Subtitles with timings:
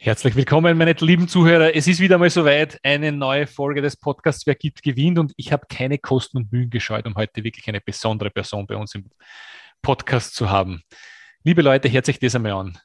[0.00, 1.74] Herzlich willkommen, meine lieben Zuhörer.
[1.74, 5.18] Es ist wieder mal soweit, eine neue Folge des Podcasts Wer gibt, gewinnt.
[5.18, 8.76] Und ich habe keine Kosten und Mühen gescheut, um heute wirklich eine besondere Person bei
[8.76, 9.10] uns im
[9.82, 10.82] Podcast zu haben.
[11.42, 12.78] Liebe Leute, hört sich das einmal an.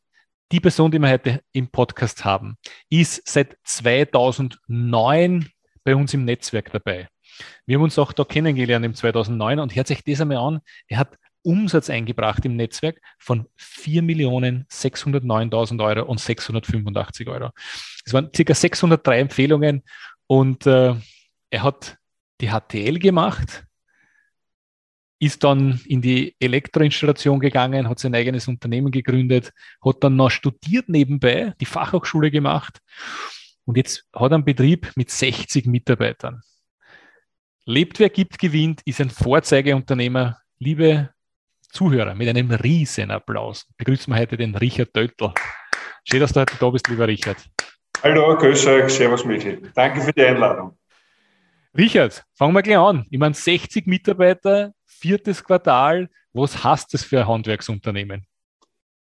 [0.51, 2.57] Die Person, die wir heute im Podcast haben,
[2.89, 5.49] ist seit 2009
[5.83, 7.09] bei uns im Netzwerk dabei.
[7.67, 10.61] Wir haben uns auch da kennengelernt im 2009 und hört sich das einmal an.
[10.87, 17.49] Er hat Umsatz eingebracht im Netzwerk von 4.609.000 Euro und 685 Euro.
[18.05, 19.83] Es waren circa 603 Empfehlungen
[20.27, 20.95] und äh,
[21.49, 21.97] er hat
[22.41, 23.65] die HTL gemacht,
[25.19, 30.89] ist dann in die Elektroinstallation gegangen, hat sein eigenes Unternehmen gegründet, hat dann noch studiert
[30.89, 32.79] nebenbei, die Fachhochschule gemacht
[33.65, 36.41] und jetzt hat er einen Betrieb mit 60 Mitarbeitern.
[37.65, 40.39] Lebt wer gibt, gewinnt, ist ein Vorzeigeunternehmer.
[40.59, 41.11] Liebe
[41.73, 43.67] Zuhörer mit einem riesen Applaus.
[43.77, 45.33] Begrüßen wir heute den Richard Döttl.
[46.07, 47.37] Schön, dass du heute da bist, lieber Richard.
[48.03, 49.59] Hallo, grüß euch, servus Michi.
[49.73, 50.77] Danke für die Einladung.
[51.75, 53.07] Richard, fangen wir gleich an.
[53.09, 56.09] Ich meine, 60 Mitarbeiter, viertes Quartal.
[56.31, 58.27] Was heißt das für ein Handwerksunternehmen?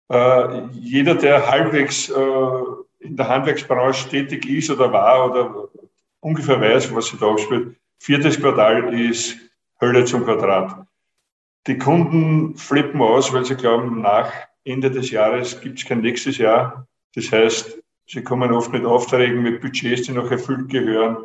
[0.08, 2.14] Äh, jeder, der halbwegs äh,
[3.00, 5.68] in der Handwerksbranche tätig ist oder war oder
[6.20, 9.36] ungefähr weiß, was sich da abspielt, viertes Quartal ist
[9.78, 10.85] Hölle zum Quadrat.
[11.66, 14.32] Die Kunden flippen aus, weil sie glauben, nach
[14.64, 16.86] Ende des Jahres gibt es kein nächstes Jahr.
[17.14, 21.24] Das heißt, sie kommen oft mit Aufträgen, mit Budgets, die noch erfüllt gehören,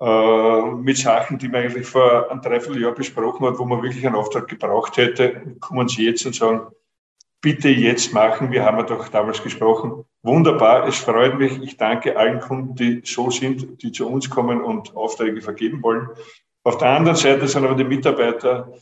[0.00, 4.16] äh, mit Sachen, die man eigentlich vor einem Dreivierteljahr besprochen hat, wo man wirklich einen
[4.16, 6.72] Auftrag gebraucht hätte, kommen sie jetzt und sagen,
[7.40, 10.04] bitte jetzt machen, wir haben ja doch damals gesprochen.
[10.22, 11.62] Wunderbar, es freut mich.
[11.62, 16.08] Ich danke allen Kunden, die so sind, die zu uns kommen und Aufträge vergeben wollen.
[16.64, 18.72] Auf der anderen Seite sind aber die Mitarbeiter,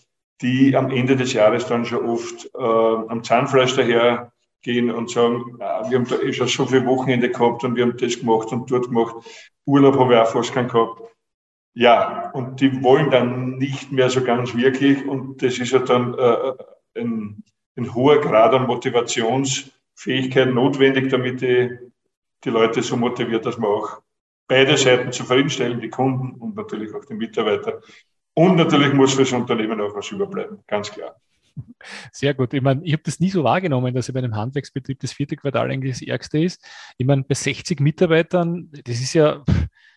[0.42, 5.88] die am Ende des Jahres dann schon oft äh, am Zahnfleisch dahergehen und sagen, ah,
[5.88, 8.70] wir haben da eh schon so viele Wochenende gehabt und wir haben das gemacht und
[8.70, 9.16] dort gemacht.
[9.64, 11.02] Urlaub habe ich auch fast keinen gehabt.
[11.74, 16.14] Ja, und die wollen dann nicht mehr so ganz wirklich und das ist ja dann
[16.14, 16.53] äh,
[16.94, 17.42] ein,
[17.76, 21.78] ein hoher Grad an Motivationsfähigkeit notwendig, damit die,
[22.44, 24.00] die Leute so motiviert, dass man auch
[24.48, 27.82] beide Seiten zufriedenstellen, die Kunden und natürlich auch die Mitarbeiter.
[28.38, 31.16] Und natürlich muss für das Unternehmen auch was überbleiben, ganz klar.
[32.12, 32.52] Sehr gut.
[32.52, 35.70] Ich meine, ich habe das nie so wahrgenommen, dass bei einem Handwerksbetrieb das vierte Quartal
[35.70, 36.62] eigentlich das ärgste ist.
[36.98, 39.42] Ich meine, bei 60 Mitarbeitern, das ist ja,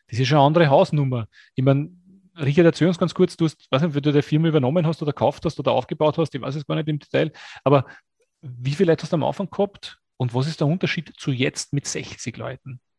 [0.08, 1.28] das ist schon eine andere Hausnummer.
[1.56, 1.92] Ich meine,
[2.38, 5.02] Richard, erzähl uns ganz kurz, du hast, weiß nicht, wie du die Firma übernommen hast
[5.02, 7.34] oder gekauft hast oder aufgebaut hast, ich weiß es gar nicht im Detail,
[7.66, 7.86] aber
[8.42, 11.74] wie viele Leute hast du am Anfang gehabt und was ist der Unterschied zu jetzt
[11.74, 12.80] mit 60 Leuten?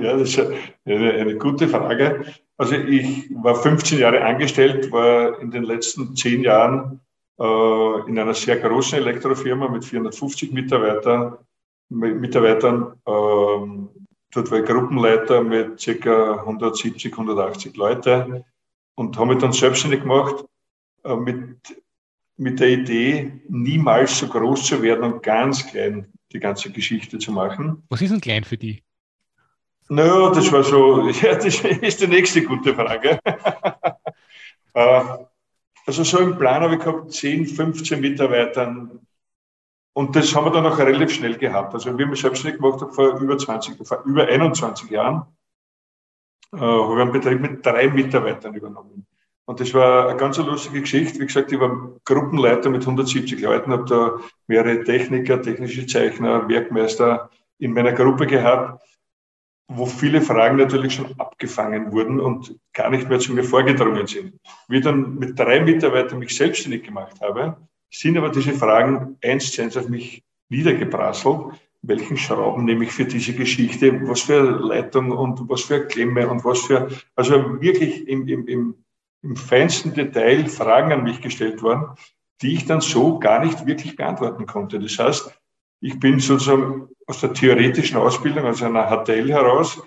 [0.00, 0.40] Ja, das ist
[0.84, 2.24] eine, eine gute Frage.
[2.56, 7.00] Also ich war 15 Jahre angestellt, war in den letzten zehn Jahren
[7.38, 11.44] äh, in einer sehr großen Elektrofirma mit 450 Mitarbeiter,
[11.88, 12.94] Mitarbeitern.
[13.06, 13.88] Ähm,
[14.30, 16.40] dort war ich Gruppenleiter mit ca.
[16.40, 18.44] 170, 180 Leute
[18.94, 20.44] und habe mich dann selbstständig gemacht
[21.04, 21.58] äh, mit,
[22.36, 27.32] mit der Idee, niemals so groß zu werden und ganz klein die ganze Geschichte zu
[27.32, 27.82] machen.
[27.90, 28.82] Was ist denn klein für die?
[29.92, 33.18] Naja, das war so, ja, das ist die nächste gute Frage.
[34.74, 35.02] Äh,
[35.84, 39.06] also so im Plan habe ich gehabt 10, 15 Mitarbeitern
[39.92, 41.74] und das haben wir dann auch relativ schnell gehabt.
[41.74, 45.26] Also wie ich mich selbstständig gemacht habe vor über 20, vor über 21 Jahren,
[46.54, 49.06] äh, habe ich einen Betrieb mit drei Mitarbeitern übernommen.
[49.44, 51.20] Und das war eine ganz lustige Geschichte.
[51.20, 54.16] Wie gesagt, ich war Gruppenleiter mit 170 Leuten, habe da
[54.46, 58.82] mehrere Techniker, technische Zeichner, Werkmeister in meiner Gruppe gehabt
[59.76, 64.34] wo viele Fragen natürlich schon abgefangen wurden und gar nicht mehr zu mir vorgedrungen sind.
[64.68, 67.56] Wie ich dann mit drei Mitarbeitern mich selbstständig gemacht habe,
[67.90, 71.60] sind aber diese Fragen eins zu eins auf mich niedergeprasselt.
[71.82, 74.08] Welchen Schrauben nehme ich für diese Geschichte?
[74.08, 78.74] Was für Leitung und was für Klemme und was für, also wirklich im, im, im,
[79.22, 81.96] im feinsten Detail Fragen an mich gestellt worden,
[82.40, 84.78] die ich dann so gar nicht wirklich beantworten konnte.
[84.78, 85.32] Das heißt,
[85.80, 89.82] ich bin sozusagen aus der theoretischen Ausbildung, aus einer HTL heraus,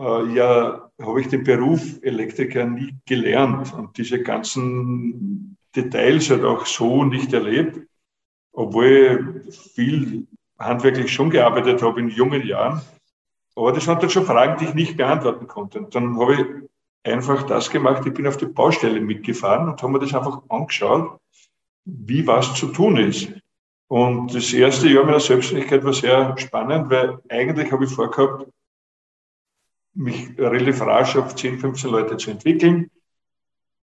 [0.00, 6.66] äh, ja, habe ich den Beruf Elektriker nie gelernt und diese ganzen Details halt auch
[6.66, 7.86] so nicht erlebt,
[8.52, 10.26] obwohl ich viel
[10.58, 12.82] handwerklich schon gearbeitet habe in jungen Jahren.
[13.54, 15.78] Aber das waren dann schon Fragen, die ich nicht beantworten konnte.
[15.78, 19.92] Und dann habe ich einfach das gemacht, ich bin auf die Baustelle mitgefahren und habe
[19.92, 21.20] mir das einfach angeschaut,
[21.84, 23.32] wie was zu tun ist.
[23.88, 28.46] Und das erste Jahr meiner Selbstständigkeit war sehr spannend, weil eigentlich habe ich vorgehabt,
[29.94, 32.90] mich relativ rasch auf 10, 15 Leute zu entwickeln.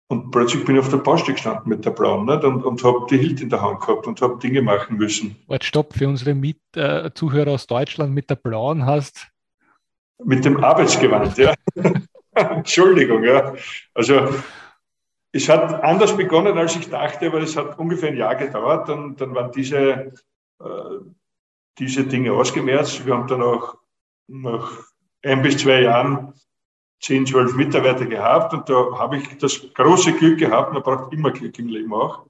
[0.10, 2.44] Und plötzlich bin ich auf der Baustelle gestanden mit der Blauen nicht?
[2.44, 5.36] und, und habe die Hilt in der Hand gehabt und habe Dinge machen müssen.
[5.48, 9.28] Warte, stopp, für unsere mit, äh, Zuhörer aus Deutschland mit der Blauen hast.
[10.24, 11.54] Mit dem Arbeitsgewand, ja.
[12.32, 13.54] Entschuldigung, ja.
[13.94, 14.30] Also
[15.38, 18.90] es hat anders begonnen, als ich dachte, aber es hat ungefähr ein Jahr gedauert.
[18.90, 20.14] Und dann waren diese,
[20.60, 21.00] äh,
[21.78, 23.06] diese Dinge ausgemerzt.
[23.06, 23.78] Wir haben dann auch
[24.28, 24.72] nach
[25.24, 26.34] ein bis zwei Jahren
[27.00, 31.32] zehn, zwölf Mitarbeiter gehabt und da habe ich das große Glück gehabt, man braucht immer
[31.32, 32.26] Glück im Leben auch,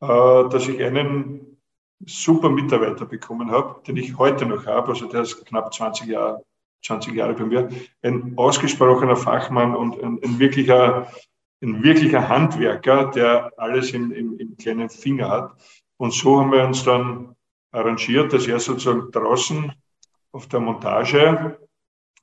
[0.00, 1.58] äh, dass ich einen
[2.06, 6.42] super Mitarbeiter bekommen habe, den ich heute noch habe, also der ist knapp 20 Jahre,
[6.82, 7.68] 20 Jahre bei mir,
[8.02, 11.12] ein ausgesprochener Fachmann und ein, ein wirklicher,
[11.62, 15.52] ein wirklicher Handwerker, der alles im, im, im kleinen Finger hat.
[15.98, 17.36] Und so haben wir uns dann
[17.70, 19.72] arrangiert, dass er sozusagen draußen
[20.32, 21.58] auf der Montage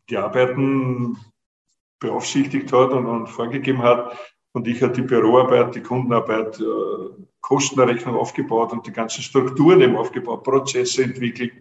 [0.10, 1.18] die Arbeiten
[2.00, 4.18] beaufsichtigt hat und, und vorgegeben hat.
[4.54, 9.96] Und ich habe die Büroarbeit, die Kundenarbeit, äh, Kostenrechnung aufgebaut und die ganzen Strukturen eben
[9.96, 11.54] aufgebaut, Prozesse entwickelt.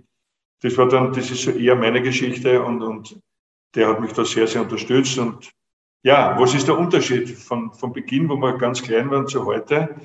[0.62, 3.20] Das war dann, das ist so eher meine Geschichte und, und
[3.74, 5.18] der hat mich da sehr, sehr unterstützt.
[5.18, 5.52] Und
[6.06, 9.96] ja, was ist der Unterschied von, von Beginn, wo wir ganz klein waren, zu heute?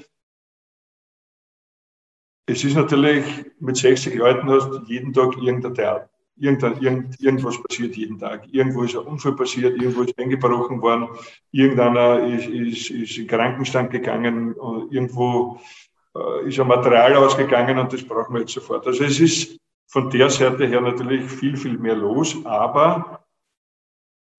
[2.48, 3.24] Es ist natürlich,
[3.59, 8.48] mit 60 Leuten hast du jeden Tag irgendein Theater irgend, irgendwas passiert jeden Tag.
[8.51, 11.09] Irgendwo ist ein Unfall passiert, irgendwo ist eingebrochen worden,
[11.51, 14.56] irgendeiner ist, ist, ist in Krankenstand gegangen,
[14.89, 15.59] irgendwo
[16.15, 18.88] äh, ist ein Material ausgegangen und das brauchen wir jetzt sofort.
[18.88, 19.56] Also es ist
[19.86, 23.20] von der Seite her natürlich viel, viel mehr los, aber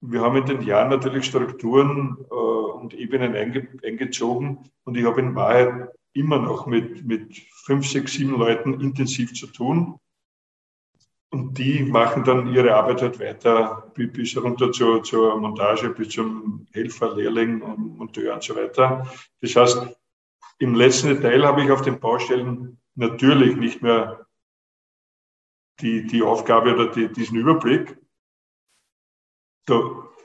[0.03, 5.21] wir haben in den Jahren natürlich Strukturen äh, und Ebenen einge eingezogen und ich habe
[5.21, 9.99] in Wahrheit immer noch mit, mit fünf, sechs, sieben Leuten intensiv zu tun.
[11.31, 16.67] Und die machen dann ihre Arbeit halt weiter bis runter zur, zur Montage, bis zum
[16.73, 19.11] Helfer, Lehrling und Monteur und so weiter.
[19.41, 19.87] Das heißt,
[20.59, 24.27] im letzten Teil habe ich auf den Baustellen natürlich nicht mehr
[25.81, 27.97] die, die Aufgabe oder die, diesen Überblick.
[29.67, 29.81] Da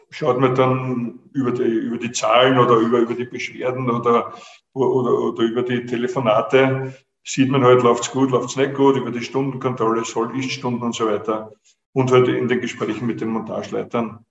[0.10, 4.34] schaut man dann über die, über die Zahlen oder über, über die Beschwerden oder,
[4.74, 9.22] oder, oder über die Telefonate sieht man halt, läuft's gut, läuft's nicht gut, über die
[9.22, 11.52] Stundenkontrolle, soll ich Stunden und so weiter.
[11.92, 14.26] Und halt in den Gesprächen mit den Montageleitern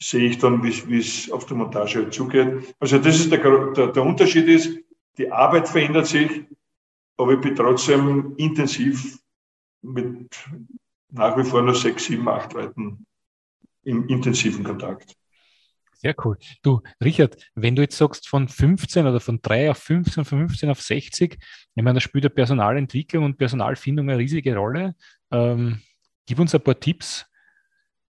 [0.00, 2.74] sehe ich dann, wie es auf der Montage halt zugeht.
[2.80, 4.78] Also das ist der, der, der Unterschied ist,
[5.18, 6.44] die Arbeit verändert sich,
[7.18, 9.18] aber ich bin trotzdem intensiv
[9.82, 10.28] mit
[11.10, 13.06] nach wie vor nur sechs, sieben, acht Leuten
[13.88, 15.14] im intensiven Kontakt.
[15.94, 16.38] Sehr cool.
[16.62, 20.70] Du, Richard, wenn du jetzt sagst von 15 oder von 3 auf 15, von 15
[20.70, 21.36] auf 60,
[21.74, 24.94] ich meine, da spielt ja Personalentwicklung und Personalfindung eine riesige Rolle.
[25.32, 25.80] Ähm,
[26.26, 27.26] gib uns ein paar Tipps,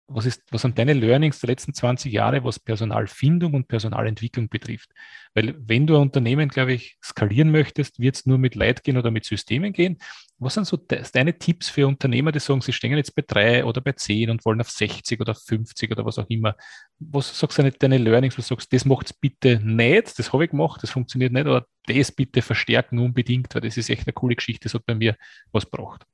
[0.09, 4.91] was, ist, was sind deine Learnings der letzten 20 Jahre, was Personalfindung und Personalentwicklung betrifft?
[5.35, 8.97] Weil wenn du ein Unternehmen, glaube ich, skalieren möchtest, wird es nur mit Leid gehen
[8.97, 9.99] oder mit Systemen gehen.
[10.39, 13.83] Was sind so deine Tipps für Unternehmer, die sagen, sie stehen jetzt bei drei oder
[13.83, 16.57] bei zehn und wollen auf 60 oder 50 oder was auch immer?
[16.99, 20.51] Was sagst du deine Learnings, du sagst, das macht es bitte nicht, das habe ich
[20.51, 24.37] gemacht, das funktioniert nicht, oder das bitte verstärken unbedingt, weil das ist echt eine coole
[24.37, 25.17] Geschichte, das hat bei mir
[25.53, 26.07] was braucht.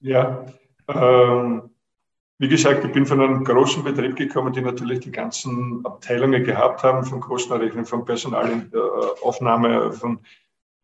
[0.00, 0.46] Ja,
[0.88, 1.71] ähm,
[2.42, 6.82] wie gesagt, ich bin von einem großen Betrieb gekommen, die natürlich die ganzen Abteilungen gehabt
[6.82, 10.18] haben, von Kostenrechnung, von Personalaufnahme, von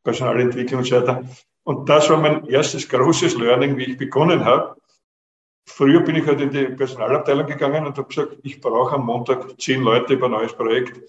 [0.04, 1.24] Personalentwicklung und so weiter.
[1.64, 4.76] Und das war mein erstes großes Learning, wie ich begonnen habe.
[5.66, 9.60] Früher bin ich halt in die Personalabteilung gegangen und habe gesagt, ich brauche am Montag
[9.60, 11.00] zehn Leute über ein neues Projekt.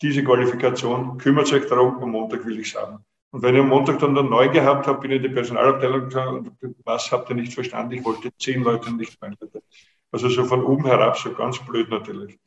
[0.00, 3.04] Diese Qualifikation kümmert euch darum, am Montag will ich es haben.
[3.30, 6.08] Und wenn ich am Montag dann, dann neu gehabt habe, bin ich in die Personalabteilung
[6.08, 7.92] gegangen und was habt ihr nicht verstanden?
[7.92, 9.62] Ich wollte zehn Leute und nicht neun Leute.
[10.10, 12.38] Also so von oben herab, so ganz blöd natürlich.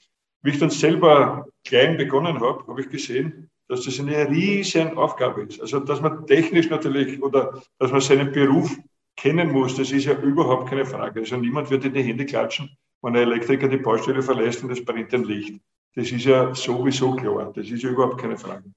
[0.41, 5.44] Wie ich dann selber klein begonnen habe, habe ich gesehen, dass das eine riesen Aufgabe
[5.44, 5.62] ist.
[5.62, 8.75] Also dass man technisch natürlich oder dass man seinen Beruf
[9.15, 11.20] kennen muss, das ist ja überhaupt keine Frage.
[11.22, 14.84] Also niemand wird in die Hände klatschen, wenn ein Elektriker die Baustelle verlässt und es
[14.84, 15.62] brennt ein Licht.
[15.96, 17.51] Das ist ja sowieso klar.
[17.53, 18.72] Das ist ja überhaupt keine Frage.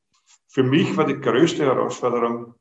[0.48, 2.54] Für mich war die größte Herausforderung,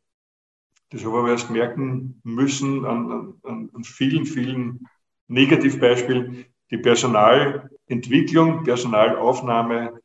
[0.90, 4.88] das habe ich erst merken müssen an, an, an vielen, vielen
[5.28, 10.02] Negativbeispiel, die Personalentwicklung, Personalaufnahme,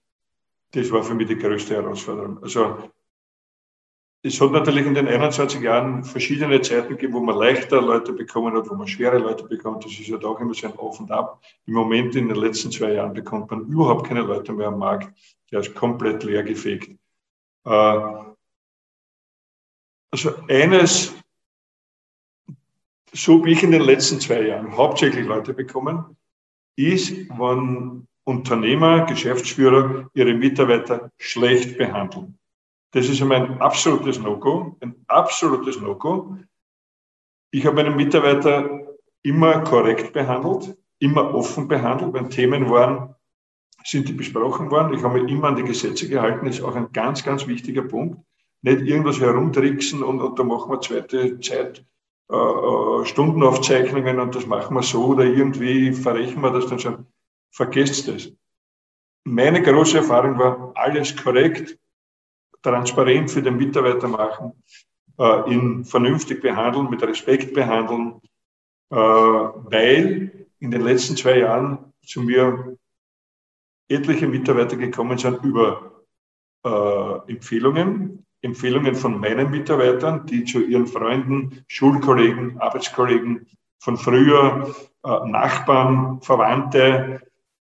[0.73, 2.43] das war für mich die größte Herausforderung.
[2.43, 2.91] Also
[4.23, 8.55] es hat natürlich in den 21 Jahren verschiedene Zeiten gegeben, wo man leichter Leute bekommen
[8.57, 9.85] hat, wo man schwere Leute bekommt.
[9.85, 11.41] Das ist halt auch immer so ein Auf und Ab.
[11.67, 15.17] Im Moment, in den letzten zwei Jahren, bekommt man überhaupt keine Leute mehr am Markt.
[15.53, 16.91] Der ist komplett leer gefegt.
[17.65, 18.01] Äh,
[20.11, 21.15] also eines,
[23.13, 26.17] so wie ich in den letzten zwei Jahren hauptsächlich Leute bekommen,
[26.77, 32.39] ist, wenn Unternehmer, Geschäftsführer ihre Mitarbeiter schlecht behandeln.
[32.93, 36.37] Das ist ein absolutes No-Go, ein absolutes No-Go.
[37.51, 38.87] Ich habe meine Mitarbeiter
[39.23, 42.13] immer korrekt behandelt, immer offen behandelt.
[42.13, 43.15] Wenn Themen waren,
[43.85, 44.95] sind die besprochen worden.
[44.95, 46.47] Ich habe mich immer an die Gesetze gehalten.
[46.47, 48.21] Das ist auch ein ganz, ganz wichtiger Punkt.
[48.63, 51.85] Nicht irgendwas herumtricksen und, und da machen wir zweite Zeit
[52.31, 57.07] äh, äh, Stundenaufzeichnungen und das machen wir so oder irgendwie verrechnen wir das dann schon.
[57.51, 58.31] Vergesst das.
[59.25, 61.79] Meine große Erfahrung war, alles korrekt,
[62.63, 64.63] transparent für den Mitarbeiter machen,
[65.19, 68.21] äh, ihn vernünftig behandeln, mit Respekt behandeln,
[68.91, 72.77] äh, weil in den letzten zwei Jahren zu mir
[73.89, 76.05] etliche Mitarbeiter gekommen sind über
[76.65, 83.47] äh, Empfehlungen, Empfehlungen von meinen Mitarbeitern, die zu ihren Freunden, Schulkollegen, Arbeitskollegen
[83.79, 87.21] von früher, äh, Nachbarn, Verwandte,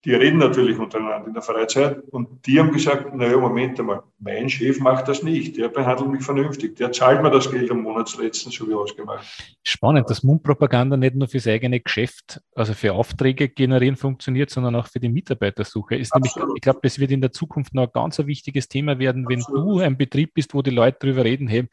[0.05, 4.49] die reden natürlich untereinander in der Freizeit und die haben gesagt, naja, Moment einmal, mein
[4.49, 8.51] Chef macht das nicht, der behandelt mich vernünftig, der zahlt mir das Geld am Monatsletzten,
[8.51, 9.25] so wie ausgemacht.
[9.63, 14.87] Spannend, dass Mundpropaganda nicht nur fürs eigene Geschäft, also für Aufträge generieren funktioniert, sondern auch
[14.87, 15.95] für die Mitarbeitersuche.
[15.95, 19.25] Ist nämlich, ich glaube, das wird in der Zukunft noch ein ganz wichtiges Thema werden,
[19.29, 19.63] wenn Absolut.
[19.63, 21.67] du ein Betrieb bist, wo die Leute darüber reden, hey,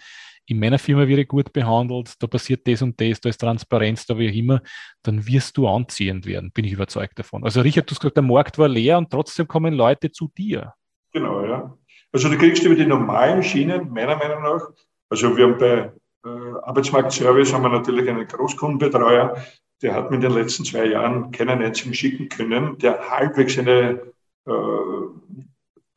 [0.51, 4.19] in meiner Firma ich gut behandelt, da passiert das und das, da ist Transparenz, da
[4.19, 4.63] wie auch immer,
[5.03, 7.45] dann wirst du anziehend werden, bin ich überzeugt davon.
[7.45, 10.75] Also Richard, du hast gesagt, der Markt war leer und trotzdem kommen Leute zu dir.
[11.13, 11.77] Genau, ja.
[12.13, 14.71] Also du kriegst über die normalen Schienen, meiner Meinung nach,
[15.09, 15.93] also wir haben bei
[16.25, 16.29] äh,
[16.63, 19.37] Arbeitsmarktservice haben wir natürlich einen Großkundenbetreuer,
[19.83, 24.01] der hat mir in den letzten zwei Jahren keinen einzigen schicken können, der halbwegs eine
[24.47, 24.53] äh,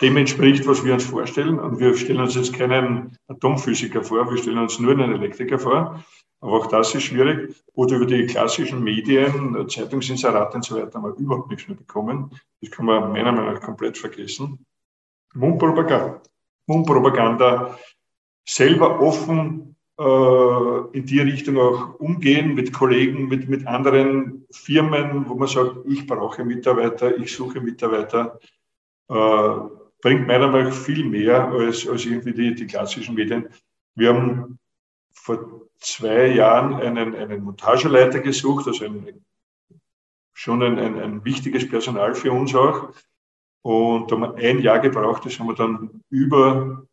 [0.04, 1.60] dem entspricht, was wir uns vorstellen.
[1.60, 6.04] Und wir stellen uns jetzt keinen Atomphysiker vor, wir stellen uns nur einen Elektriker vor.
[6.42, 7.56] Aber auch das ist schwierig.
[7.74, 12.32] Oder über die klassischen Medien, Zeitungsinserate und so weiter, haben wir überhaupt nichts mehr bekommen.
[12.62, 14.66] Das kann man meiner Meinung nach komplett vergessen.
[15.34, 16.22] Mundpropaganda.
[16.68, 17.78] Mundpropaganda
[18.46, 25.36] selber offen äh, in die Richtung auch umgehen mit Kollegen, mit, mit anderen Firmen, wo
[25.36, 28.38] man sagt, ich brauche Mitarbeiter, ich suche Mitarbeiter.
[29.10, 33.48] Äh, bringt meiner Meinung nach viel mehr als, als irgendwie die, die klassischen Medien.
[33.96, 34.60] Wir haben
[35.14, 39.24] vor zwei Jahren einen, einen Montageleiter gesucht, also ein,
[40.34, 42.90] schon ein, ein, ein wichtiges Personal für uns auch.
[43.62, 46.86] Und da haben wir ein Jahr gebraucht, das haben wir dann über,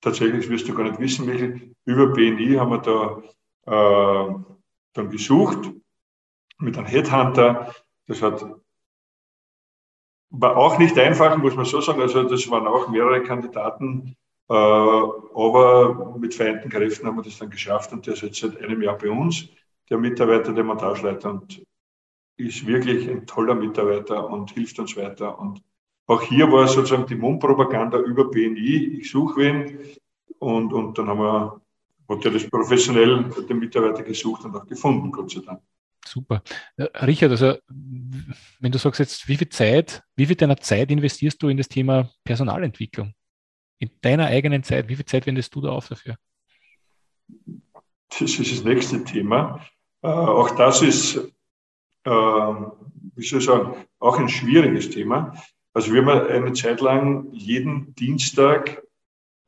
[0.00, 3.22] tatsächlich wirst du gar nicht wissen, Michael, über BNI haben wir da
[3.66, 4.34] äh,
[4.94, 5.70] dann gesucht
[6.58, 7.74] mit einem Headhunter.
[8.06, 8.42] Das hat
[10.38, 12.00] war auch nicht einfach, muss man so sagen.
[12.00, 14.16] Also das waren auch mehrere Kandidaten,
[14.48, 18.60] äh, aber mit vereinten Kräften haben wir das dann geschafft und der ist jetzt seit
[18.62, 19.48] einem Jahr bei uns,
[19.88, 21.62] der Mitarbeiter, der Montageleiter und
[22.36, 25.38] ist wirklich ein toller Mitarbeiter und hilft uns weiter.
[25.38, 25.62] Und
[26.06, 28.98] auch hier war sozusagen die Mundpropaganda über BNI.
[28.98, 29.78] Ich suche wen
[30.38, 31.60] und, und dann haben wir,
[32.08, 35.60] hat er das professionell den Mitarbeiter gesucht und auch gefunden, Gott sei Dank.
[36.06, 36.42] Super.
[36.76, 41.42] Äh, Richard, also wenn du sagst jetzt, wie viel Zeit, wie viel deiner Zeit investierst
[41.42, 43.14] du in das Thema Personalentwicklung?
[43.78, 46.16] In deiner eigenen Zeit, wie viel Zeit wendest du da auf dafür?
[48.08, 49.64] Das ist das nächste Thema.
[50.02, 55.34] Äh, auch das ist, äh, wie soll ich sagen, auch ein schwieriges Thema.
[55.72, 58.82] Also wir haben eine Zeit lang jeden Dienstag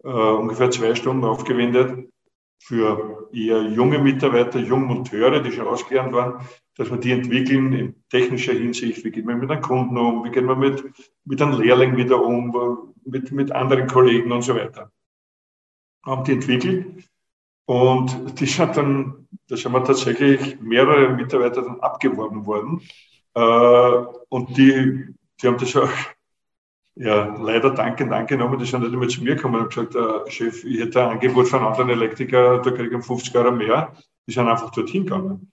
[0.02, 2.05] äh, ungefähr zwei Stunden aufgewendet,
[2.58, 6.46] für eher junge Mitarbeiter, junge Monteure, die schon ausgelernt waren,
[6.76, 9.04] dass wir die entwickeln in technischer Hinsicht.
[9.04, 10.25] Wie geht man mit einem Kunden um?
[10.25, 10.84] Wie geht man mit,
[11.25, 12.94] mit einem Lehrling wieder um?
[13.04, 14.90] Mit, mit anderen Kollegen und so weiter.
[16.04, 17.08] Haben die entwickelt.
[17.66, 22.80] Und die sind dann, da sind wir tatsächlich mehrere Mitarbeiter dann abgeworben worden.
[23.34, 25.90] Äh, und die, die haben das auch
[26.96, 28.58] ja, leider dankend angenommen.
[28.58, 31.48] Die sind nicht immer zu mir gekommen und gesagt, äh, Chef, ich hätte ein Angebot
[31.48, 33.92] von einem anderen Elektriker, da kriege ich 50 Euro mehr.
[34.26, 35.52] Die sind einfach dorthin gegangen.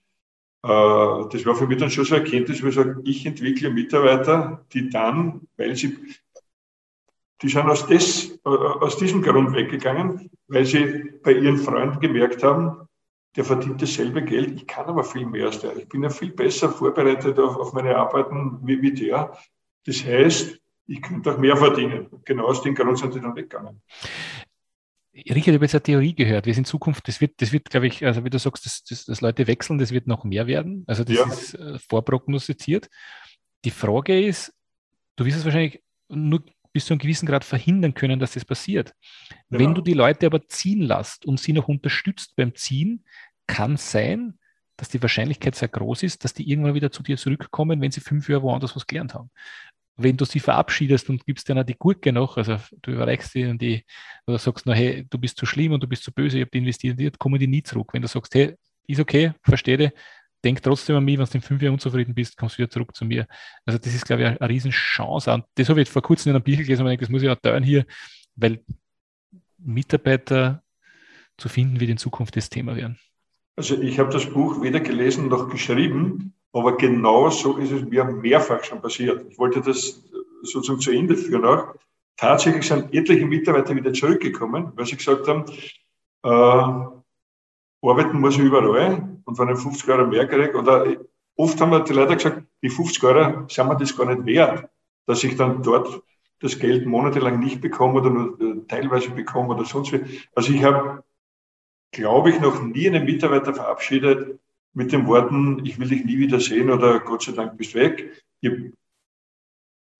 [0.63, 3.69] Äh, das war für mich dann schon so eine Erkenntnis, wo ich sage, ich entwickle
[3.69, 5.97] Mitarbeiter, die dann, weil sie,
[7.41, 12.41] die sind aus, des, äh, aus diesem Grund weggegangen, weil sie bei ihren Freunden gemerkt
[12.41, 12.87] haben,
[13.35, 15.75] der verdient dasselbe Geld, ich kann aber viel mehr als der.
[15.75, 19.35] Ich bin ja viel besser vorbereitet auf, auf meine Arbeiten wie, wie der.
[19.85, 22.07] Das heißt, ich könnte auch mehr verdienen.
[22.25, 23.81] Genau aus dem Grund sind die dann weggegangen.
[25.13, 26.45] Richard, ich habe jetzt eine Theorie gehört.
[26.45, 28.83] Wir sind in Zukunft, das wird, das wird, glaube ich, also wie du sagst, dass,
[28.83, 30.83] dass, dass Leute wechseln, das wird noch mehr werden.
[30.87, 31.25] Also das ja.
[31.25, 32.89] ist äh, vorprognostiziert.
[33.63, 34.53] Die Frage ist,
[35.15, 38.95] du wirst es wahrscheinlich nur bis zu einem gewissen Grad verhindern können, dass das passiert.
[39.49, 39.63] Genau.
[39.63, 43.05] Wenn du die Leute aber ziehen lässt und sie noch unterstützt beim Ziehen,
[43.45, 44.39] kann sein,
[44.77, 48.01] dass die Wahrscheinlichkeit sehr groß ist, dass die irgendwann wieder zu dir zurückkommen, wenn sie
[48.01, 49.29] fünf Jahre woanders was gelernt haben
[49.95, 53.85] wenn du sie verabschiedest und gibst dir die Gurke noch, also du überreichst und die,
[54.25, 56.57] oder sagst, na, hey, du bist zu schlimm und du bist zu böse, ich habe
[56.57, 57.89] investiert, kommen die nie zurück.
[57.93, 58.55] Wenn du sagst, hey,
[58.87, 59.91] ist okay, verstehe dich,
[60.43, 62.95] denk trotzdem an mich, wenn du in fünf Jahren unzufrieden bist, kommst du wieder zurück
[62.95, 63.27] zu mir.
[63.65, 65.31] Also das ist, glaube ich, eine, eine Riesenchance.
[65.31, 67.29] Und das habe ich vor kurzem in einem Bücher gelesen und denke, das muss ich
[67.29, 67.85] auch teilen hier,
[68.35, 68.63] weil
[69.57, 70.63] Mitarbeiter
[71.37, 72.99] zu finden wird in Zukunft das Thema werden.
[73.55, 78.05] Also ich habe das Buch weder gelesen noch geschrieben, aber genau so ist es mir
[78.05, 79.25] mehrfach schon passiert.
[79.29, 80.01] Ich wollte das
[80.43, 81.75] sozusagen zu Ende führen auch.
[82.15, 85.45] Tatsächlich sind etliche Mitarbeiter wieder zurückgekommen, weil sie gesagt haben,
[86.23, 90.85] äh, arbeiten muss ich überall und wenn ich 50 Euro mehr kriege, oder
[91.35, 94.69] oft haben die Leute gesagt, die 50 Euro sind mir das gar nicht wert,
[95.07, 96.03] dass ich dann dort
[96.39, 100.01] das Geld monatelang nicht bekomme oder nur äh, teilweise bekomme oder sonst wie.
[100.35, 101.03] Also ich habe,
[101.91, 104.39] glaube ich, noch nie einen Mitarbeiter verabschiedet,
[104.73, 108.23] mit den Worten, ich will dich nie wieder sehen oder Gott sei Dank bist weg.
[108.41, 108.73] Ich habe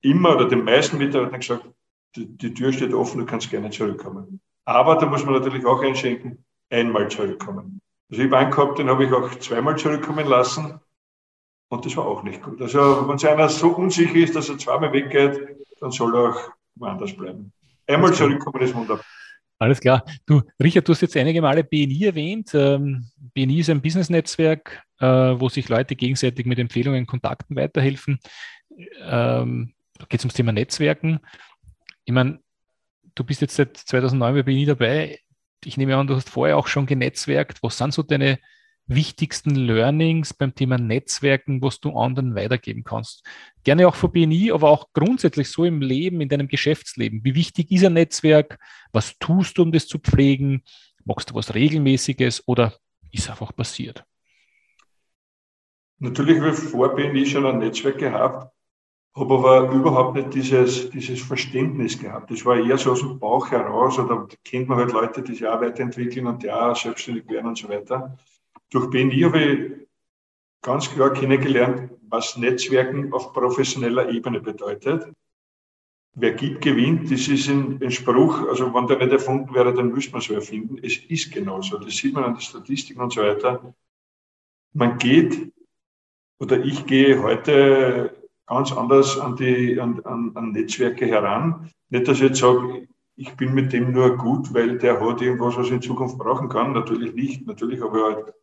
[0.01, 1.69] immer oder den meisten Mitarbeitern gesagt,
[2.15, 4.41] die, die Tür steht offen, du kannst gerne zurückkommen.
[4.65, 7.81] Aber da muss man natürlich auch einschenken, einmal zurückkommen.
[8.09, 10.79] Also ich habe einen gehabt, den habe ich auch zweimal zurückkommen lassen
[11.69, 12.61] und das war auch nicht gut.
[12.61, 17.15] Also wenn einer so unsicher ist, dass er zweimal weggeht, dann soll er auch woanders
[17.15, 17.51] bleiben.
[17.87, 19.05] Einmal zurückkommen ist wunderbar.
[19.63, 20.03] Alles klar.
[20.25, 22.51] Du, Richard, du hast jetzt einige Male BNI erwähnt.
[22.53, 28.19] Ähm, BNI ist ein Business-Netzwerk, äh, wo sich Leute gegenseitig mit Empfehlungen, Kontakten weiterhelfen.
[29.05, 31.21] Ähm, da geht es ums Thema Netzwerken.
[32.03, 32.41] Ich meine,
[33.15, 35.19] du bist jetzt seit 2009 bei BNI dabei.
[35.63, 37.63] Ich nehme an, du hast vorher auch schon genetzwerkt.
[37.63, 38.39] Was sind so deine
[38.87, 43.23] wichtigsten Learnings beim Thema Netzwerken, was du anderen weitergeben kannst?
[43.63, 47.23] Gerne auch für BNI, aber auch grundsätzlich so im Leben, in deinem Geschäftsleben.
[47.23, 48.59] Wie wichtig ist ein Netzwerk?
[48.91, 50.63] Was tust du, um das zu pflegen?
[51.05, 52.73] Machst du was Regelmäßiges oder
[53.11, 54.05] ist einfach passiert?
[55.99, 58.51] Natürlich habe ich vor BNI schon ein Netzwerk gehabt,
[59.15, 62.31] habe aber überhaupt nicht dieses, dieses Verständnis gehabt.
[62.31, 65.47] Das war eher so aus dem Bauch heraus, oder kennt man halt Leute, die sich
[65.47, 68.17] auch weiterentwickeln und auch selbstständig werden und so weiter.
[68.73, 69.71] Durch BNI habe ich
[70.63, 75.13] ganz klar kennengelernt, was Netzwerken auf professioneller Ebene bedeutet.
[76.15, 77.11] Wer gibt, gewinnt.
[77.11, 80.33] Das ist ein, ein, Spruch, also wenn der nicht erfunden wäre, dann müsste man so
[80.33, 80.79] erfinden.
[80.81, 81.77] Es ist genauso.
[81.77, 83.75] Das sieht man an den Statistiken und so weiter.
[84.73, 85.53] Man geht,
[86.39, 91.69] oder ich gehe heute ganz anders an, die, an, an, an Netzwerke heran.
[91.89, 95.57] Nicht, dass ich jetzt sage, ich bin mit dem nur gut, weil der hat irgendwas,
[95.57, 96.73] was ich in Zukunft brauchen kann.
[96.73, 97.45] Natürlich nicht.
[97.45, 98.33] Natürlich habe ich halt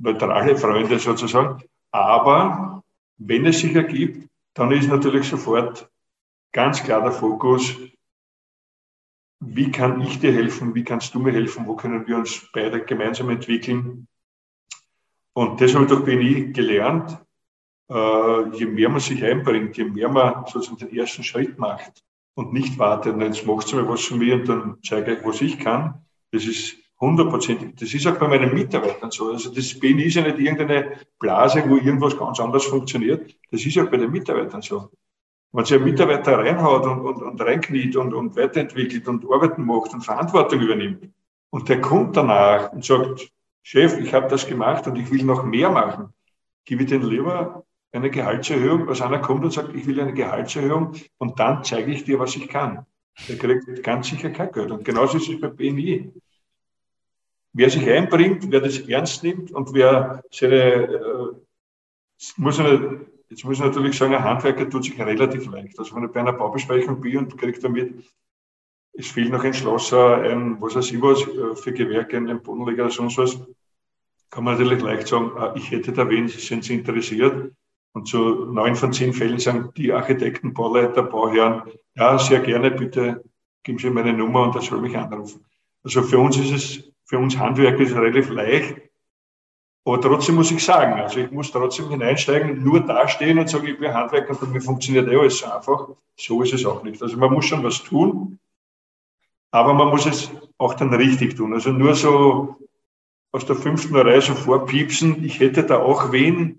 [0.00, 1.62] neutrale Freunde sozusagen.
[1.92, 2.82] Aber
[3.18, 5.88] wenn es sich ergibt, dann ist natürlich sofort
[6.52, 7.76] ganz klar der Fokus,
[9.40, 12.84] wie kann ich dir helfen, wie kannst du mir helfen, wo können wir uns beide
[12.84, 14.06] gemeinsam entwickeln.
[15.32, 17.18] Und das habe ich durch BNI gelernt.
[17.88, 22.52] Äh, je mehr man sich einbringt, je mehr man sozusagen den ersten Schritt macht und
[22.52, 26.06] nicht wartet, jetzt macht mal was von mir und dann zeige ich, was ich kann.
[26.30, 27.74] Das ist hundertprozentig.
[27.76, 29.30] Das ist auch bei meinen Mitarbeitern so.
[29.30, 33.34] Also das BNI ist ja nicht irgendeine Blase, wo irgendwas ganz anders funktioniert.
[33.50, 34.90] Das ist auch bei den Mitarbeitern so.
[35.52, 39.92] Wenn sich ein Mitarbeiter reinhaut und, und, und reinkniet und, und weiterentwickelt und Arbeiten macht
[39.94, 41.08] und Verantwortung übernimmt
[41.50, 43.32] und der kommt danach und sagt,
[43.62, 46.12] Chef, ich habe das gemacht und ich will noch mehr machen,
[46.64, 50.92] gebe ich den lieber eine Gehaltserhöhung, als einer kommt und sagt, ich will eine Gehaltserhöhung
[51.18, 52.86] und dann zeige ich dir, was ich kann.
[53.28, 54.70] Der kriegt ganz sicher kein Geld.
[54.70, 56.12] Und genauso ist es bei BNI
[57.52, 61.32] wer sich einbringt, wer das ernst nimmt und wer seine, äh,
[62.36, 65.78] muss eine, jetzt muss ich natürlich sagen, ein Handwerker tut sich relativ leicht.
[65.78, 68.04] Also wenn ich bei einer Baubesprechung bin und kriege damit,
[68.92, 72.84] es fehlt noch ein Schlosser, ein, was weiß ich was, äh, für Gewerke, ein Bodenleger
[72.84, 73.40] oder sonst was,
[74.30, 77.52] kann man natürlich leicht sagen, äh, ich hätte da wen, sind Sie interessiert?
[77.92, 81.62] Und zu neun von zehn Fällen sagen die Architekten, Bauleiter, Bauherren,
[81.96, 83.24] ja, sehr gerne, bitte
[83.64, 85.44] geben Sie meine Nummer und er soll mich anrufen.
[85.82, 88.76] Also für uns ist es für uns Handwerker ist es relativ leicht.
[89.84, 93.80] Aber trotzdem muss ich sagen, also ich muss trotzdem hineinsteigen, nur dastehen und sagen, ich
[93.80, 95.88] bin Handwerker und mir funktioniert eh alles einfach.
[96.16, 97.02] So ist es auch nicht.
[97.02, 98.38] Also man muss schon was tun,
[99.50, 101.52] aber man muss es auch dann richtig tun.
[101.52, 102.56] Also nur so
[103.32, 106.58] aus der fünften Reihe so vorpiepsen, ich hätte da auch wen,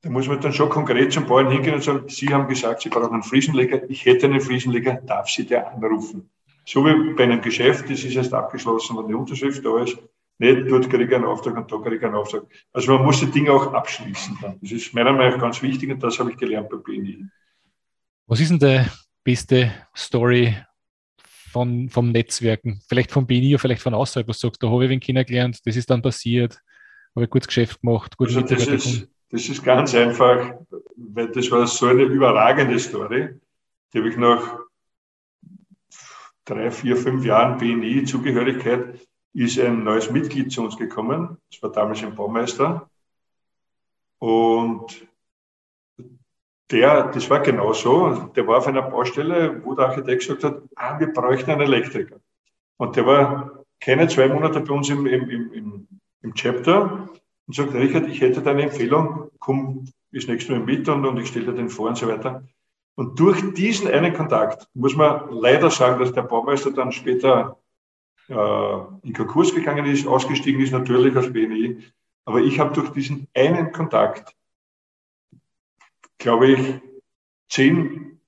[0.00, 2.88] da muss man dann schon konkret zum Bauern hingehen und sagen, Sie haben gesagt, Sie
[2.88, 6.28] brauchen einen Fliesenleger, ich hätte einen Fliesenleger, darf Sie der anrufen?
[6.68, 9.96] So wie bei einem Geschäft, das ist erst abgeschlossen, wenn die Unterschrift da ist.
[10.38, 12.44] Nicht, dort kriege ich einen Auftrag und da kriege ich einen Auftrag.
[12.72, 14.38] Also man muss die Dinge auch abschließen.
[14.42, 14.58] Dann.
[14.60, 17.24] Das ist meiner Meinung nach ganz wichtig und das habe ich gelernt bei BNI.
[18.26, 18.84] Was ist denn die
[19.24, 20.54] beste Story
[21.52, 22.82] von, vom Netzwerken?
[22.86, 25.58] Vielleicht von BNI oder vielleicht von außerhalb, was du sagst, da habe ich wen kennengelernt,
[25.64, 26.60] das ist dann passiert,
[27.16, 30.54] habe ich gutes Geschäft gemacht, gut also das ist, das ist ganz einfach,
[30.96, 33.30] weil das war so eine überragende Story.
[33.92, 34.67] Die habe ich nach
[36.48, 41.38] drei, vier, fünf Jahren BNI-Zugehörigkeit ist ein neues Mitglied zu uns gekommen.
[41.50, 42.88] Das war damals ein Baumeister.
[44.18, 45.06] Und
[46.70, 50.62] der, das war genau so, der war auf einer Baustelle, wo der Architekt gesagt hat,
[50.76, 52.20] ah, wir bräuchten einen Elektriker.
[52.76, 55.88] Und der war keine zwei Monate bei uns im, im, im,
[56.22, 57.08] im Chapter
[57.46, 61.28] und sagt, Richard, ich hätte deine Empfehlung, komm, ist nächstes Mal mit und, und ich
[61.28, 62.42] stelle dir den vor und so weiter.
[62.98, 67.56] Und durch diesen einen Kontakt muss man leider sagen, dass der Baumeister dann später
[68.28, 71.78] äh, in Konkurs gegangen ist, ausgestiegen ist natürlich aus BNI.
[72.24, 74.34] Aber ich habe durch diesen einen Kontakt,
[76.18, 76.80] glaube ich,
[77.48, 78.20] zehn,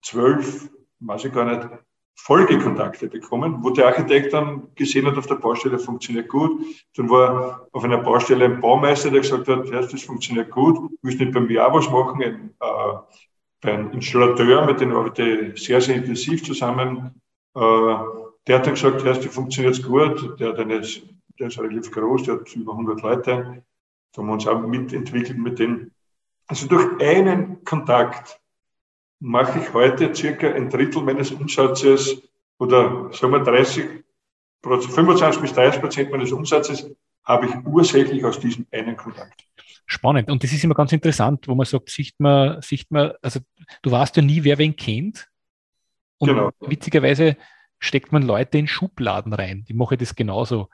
[0.00, 1.68] zwölf, weiß ich gar nicht,
[2.14, 6.64] Folgekontakte bekommen, wo der Architekt dann gesehen hat, auf der Baustelle funktioniert gut.
[6.96, 11.32] Dann war auf einer Baustelle ein Baumeister, der gesagt hat, das funktioniert gut, willst nicht
[11.32, 13.26] bei mir auch was machen, ein, äh,
[13.62, 17.20] einem Installateur, mit dem arbeite ich sehr, sehr intensiv zusammen.
[17.54, 17.60] Äh,
[18.46, 22.34] der hat dann gesagt, das funktioniert gut, der, hat eine, der ist relativ groß, der
[22.34, 23.64] hat über 100 Leute.
[24.12, 25.92] Da haben wir uns auch mitentwickelt mit denen.
[26.46, 28.40] Also durch einen Kontakt
[29.18, 32.22] mache ich heute circa ein Drittel meines Umsatzes
[32.58, 34.04] oder sagen wir 30,
[34.62, 36.90] 25 bis 30 Prozent meines Umsatzes
[37.24, 39.44] habe ich ursächlich aus diesem einen Kontakt.
[39.86, 40.30] Spannend.
[40.30, 43.40] Und das ist immer ganz interessant, wo man sagt, sieht man, sieht man, also
[43.82, 45.28] du weißt ja nie, wer wen kennt.
[46.18, 46.50] Und genau.
[46.60, 47.36] witzigerweise
[47.78, 49.64] steckt man Leute in Schubladen rein.
[49.68, 50.70] Die mache das genauso.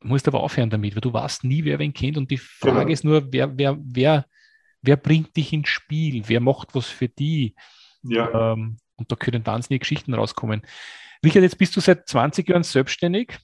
[0.00, 2.16] Du musst aber aufhören damit, weil du weißt nie, wer wen kennt.
[2.16, 2.92] Und die Frage genau.
[2.92, 4.26] ist nur, wer, wer, wer
[4.82, 7.54] wer bringt dich ins Spiel, wer macht was für die.
[8.02, 8.52] Ja.
[8.52, 10.62] Ähm, und da können wahnsinnige Geschichten rauskommen.
[11.24, 13.38] Richard, jetzt bist du seit 20 Jahren selbstständig.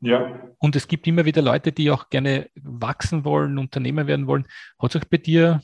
[0.00, 0.40] Ja.
[0.58, 4.46] Und es gibt immer wieder Leute, die auch gerne wachsen wollen, Unternehmer werden wollen.
[4.78, 5.62] Hat es auch bei dir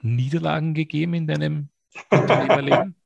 [0.00, 1.68] Niederlagen gegeben in deinem
[2.10, 2.94] Unternehmerleben?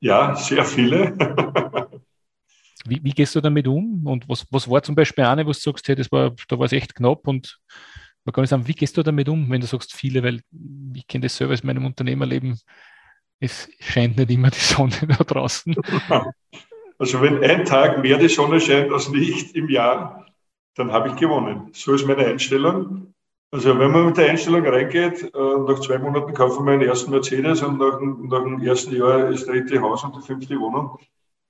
[0.00, 1.12] Ja, sehr viele.
[2.86, 4.06] wie, wie, gehst du damit um?
[4.06, 6.66] Und was, was war zum Beispiel eine, wo du sagst, hey, das war, da war
[6.66, 7.58] es echt knapp und
[8.24, 10.40] man kann sagen, wie gehst du damit um, wenn du sagst viele, weil
[10.94, 12.60] ich kenne das selber aus meinem Unternehmerleben,
[13.40, 15.74] es scheint nicht immer die Sonne da draußen.
[16.98, 20.26] Also wenn ein Tag mehr die Sonne scheint als nicht im Jahr,
[20.74, 21.70] dann habe ich gewonnen.
[21.72, 23.14] So ist meine Einstellung.
[23.50, 27.10] Also wenn man mit der Einstellung reingeht, äh, nach zwei Monaten kaufen wir einen ersten
[27.10, 30.98] Mercedes und nach, nach dem ersten Jahr das dritte Haus und die fünfte Wohnung,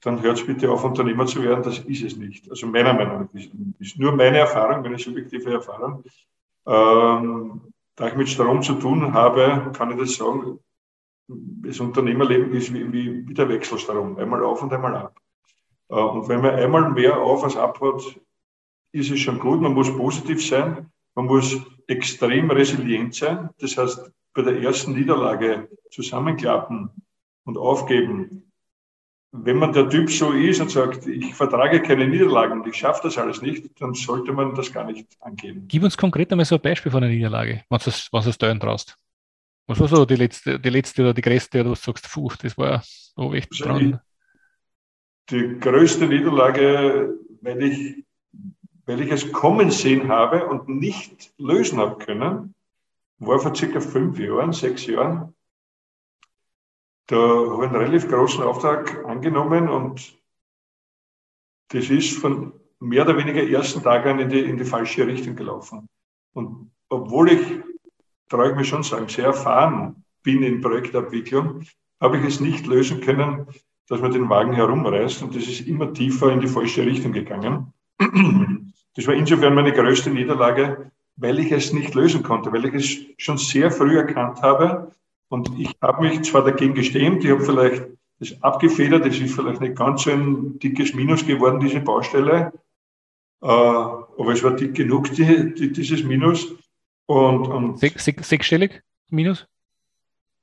[0.02, 1.64] dann hört es bitte auf, Unternehmer zu werden.
[1.64, 2.48] Das ist es nicht.
[2.50, 6.04] Also meiner Meinung nach ist, ist nur meine Erfahrung, meine subjektive Erfahrung.
[6.66, 10.60] Ähm, da ich mit Strom zu tun habe, kann ich das sagen,
[11.26, 15.20] das Unternehmerleben ist wie, wie, wie der Wechselstrom, einmal auf und einmal ab.
[15.88, 18.02] Äh, und wenn man einmal mehr auf als ab hat,
[18.92, 19.60] ist es schon gut.
[19.60, 23.50] Man muss positiv sein, man muss extrem resilient sein.
[23.58, 26.90] Das heißt, bei der ersten Niederlage zusammenklappen
[27.44, 28.44] und aufgeben,
[29.32, 33.02] wenn man der Typ so ist und sagt, ich vertrage keine Niederlagen und ich schaffe
[33.04, 35.66] das alles nicht, dann sollte man das gar nicht angehen.
[35.68, 38.96] Gib uns konkret einmal so ein Beispiel von einer Niederlage, was du es da traust.
[39.66, 42.56] Was war so die letzte, die letzte oder die größte, oder du sagst, puh, das
[42.56, 44.00] war so echt also dran.
[45.30, 48.04] Die größte Niederlage, weil ich,
[48.86, 52.54] weil ich es kommen sehen habe und nicht lösen habe können,
[53.18, 55.34] war vor circa fünf Jahren, sechs Jahren.
[57.06, 60.16] Da habe ich einen relativ großen Auftrag angenommen und
[61.68, 65.36] das ist von mehr oder weniger ersten Tag an in die, in die falsche Richtung
[65.36, 65.88] gelaufen.
[66.32, 67.60] Und obwohl ich,
[68.28, 71.64] traue ich mir schon sagen, sehr erfahren bin in Projektabwicklung,
[72.00, 73.46] habe ich es nicht lösen können,
[73.88, 77.72] dass man den Wagen herumreißt und das ist immer tiefer in die falsche Richtung gegangen.
[78.94, 83.24] Das war insofern meine größte Niederlage, weil ich es nicht lösen konnte, weil ich es
[83.24, 84.92] schon sehr früh erkannt habe,
[85.28, 87.84] und ich habe mich zwar dagegen gestemmt, ich habe vielleicht
[88.18, 92.52] das abgefedert, das ist vielleicht nicht ganz so ein dickes Minus geworden, diese Baustelle,
[93.42, 96.54] äh, aber es war dick genug, die, die, dieses Minus.
[97.06, 99.46] Und, und Sech, sech, sechsstellig Minus?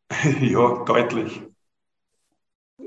[0.40, 1.42] ja, deutlich.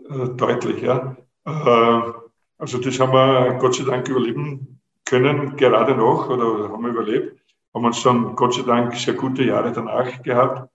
[0.08, 1.16] Äh, deutlich, ja.
[1.44, 2.12] Äh,
[2.58, 7.40] also das haben wir Gott sei Dank überleben können, gerade noch, oder haben wir überlebt.
[7.74, 10.70] Haben uns dann Gott sei Dank sehr gute Jahre danach gehabt.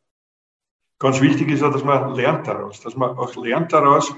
[0.99, 4.15] Ganz wichtig ist auch, dass man lernt daraus, dass man auch lernt daraus,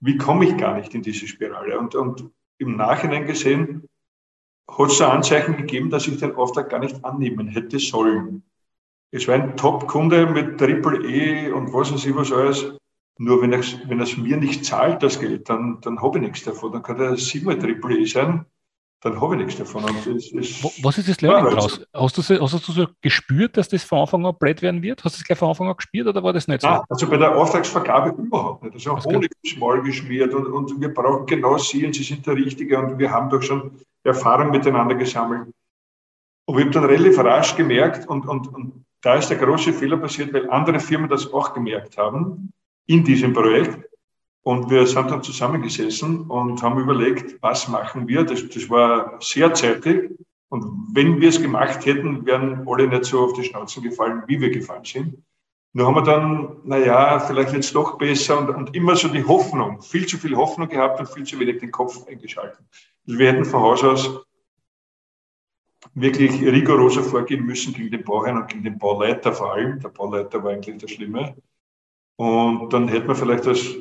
[0.00, 1.78] wie komme ich gar nicht in diese Spirale?
[1.78, 3.88] Und, und im Nachhinein gesehen
[4.70, 8.44] hat es Anzeichen gegeben, dass ich den Auftrag gar nicht annehmen hätte sollen.
[9.10, 12.76] Es war ein Top-Kunde mit Triple E und was weiß ich was alles.
[13.18, 16.44] Nur wenn er wenn es mir nicht zahlt, das Geld, dann, dann habe ich nichts
[16.44, 16.72] davon.
[16.72, 18.46] Dann kann er siebenmal Triple E sein
[19.00, 19.84] dann habe ich nichts davon.
[19.84, 21.80] Es, es Was ist das Learning daraus?
[21.94, 25.04] Hast du, hast du so gespürt, dass das von Anfang an blöd werden wird?
[25.04, 26.66] Hast du das gleich von Anfang an gespürt oder war das nicht so?
[26.66, 28.74] Ah, also bei der Auftragsvergabe überhaupt nicht.
[28.74, 32.76] Also Honig schmal geschmiert und, und wir brauchen genau Sie und Sie sind der Richtige
[32.78, 35.48] und wir haben doch schon Erfahrung miteinander gesammelt.
[36.46, 39.98] Und ich habe dann relativ rasch gemerkt und, und, und da ist der große Fehler
[39.98, 42.50] passiert, weil andere Firmen das auch gemerkt haben
[42.88, 43.88] in diesem Projekt
[44.42, 48.24] und wir sind dann zusammengesessen und haben überlegt, was machen wir.
[48.24, 50.10] Das, das war sehr zeitig.
[50.48, 54.40] Und wenn wir es gemacht hätten, wären alle nicht so auf die Schnauzen gefallen, wie
[54.40, 55.22] wir gefallen sind.
[55.74, 59.82] Nur haben wir dann, naja, vielleicht es doch besser und, und, immer so die Hoffnung,
[59.82, 62.64] viel zu viel Hoffnung gehabt und viel zu wenig den Kopf eingeschaltet.
[63.06, 64.24] Also wir hätten von Haus aus
[65.92, 69.78] wirklich rigoroser vorgehen müssen gegen den Bauherrn und gegen den Bauleiter vor allem.
[69.80, 71.36] Der Bauleiter war eigentlich der Schlimme.
[72.18, 73.76] Und dann hätten wir vielleicht das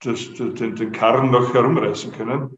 [0.00, 2.56] das, den, den Karren noch herumreißen können.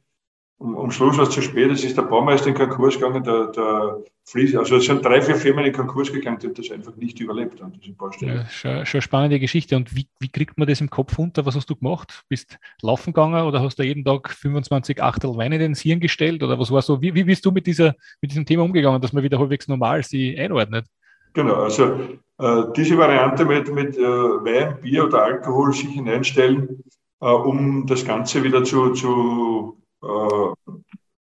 [0.58, 3.46] Um, um Schluss war es zu spät, es ist der Baumeister in Konkurs gegangen, der,
[3.46, 7.18] der Fließ, also es sind drei, vier Firmen in Konkurs gegangen, die das einfach nicht
[7.18, 8.34] überlebt haben, diese Baustelle.
[8.34, 9.74] Ja, schon, schon spannende Geschichte.
[9.74, 11.46] Und wie, wie kriegt man das im Kopf unter?
[11.46, 12.24] Was hast du gemacht?
[12.28, 16.42] Bist laufen gegangen oder hast du jeden Tag 25 Achtel Wein in den Hirn gestellt?
[16.42, 17.00] Oder was war so?
[17.00, 20.02] Wie, wie bist du mit, dieser, mit diesem Thema umgegangen, dass man wieder halbwegs normal
[20.02, 20.84] sie einordnet?
[21.32, 22.00] Genau, also
[22.38, 26.82] äh, diese Variante mit, mit äh, Wein, Bier oder Alkohol sich hineinstellen,
[27.20, 30.76] äh, um das Ganze wieder zu, zu äh,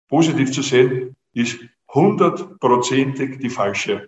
[0.09, 1.59] positiv zu sehen, ist
[1.93, 4.07] hundertprozentig die falsche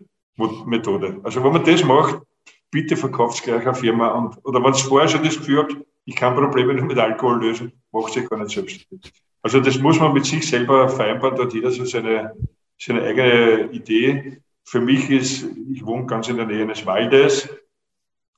[0.66, 1.20] Methode.
[1.24, 2.22] Also wenn man das macht,
[2.70, 4.10] bitte verkauft es gleich eine Firma.
[4.10, 7.42] Und, oder wenn es vorher schon das Gefühl habt, ich kann Probleme nicht mit Alkohol
[7.42, 8.88] lösen, macht sich gar nicht selbst.
[9.42, 12.34] Also das muss man mit sich selber vereinbaren, hat jeder so seine,
[12.78, 14.42] seine eigene Idee.
[14.68, 17.48] Für mich ist, ich wohne ganz in der Nähe eines Waldes.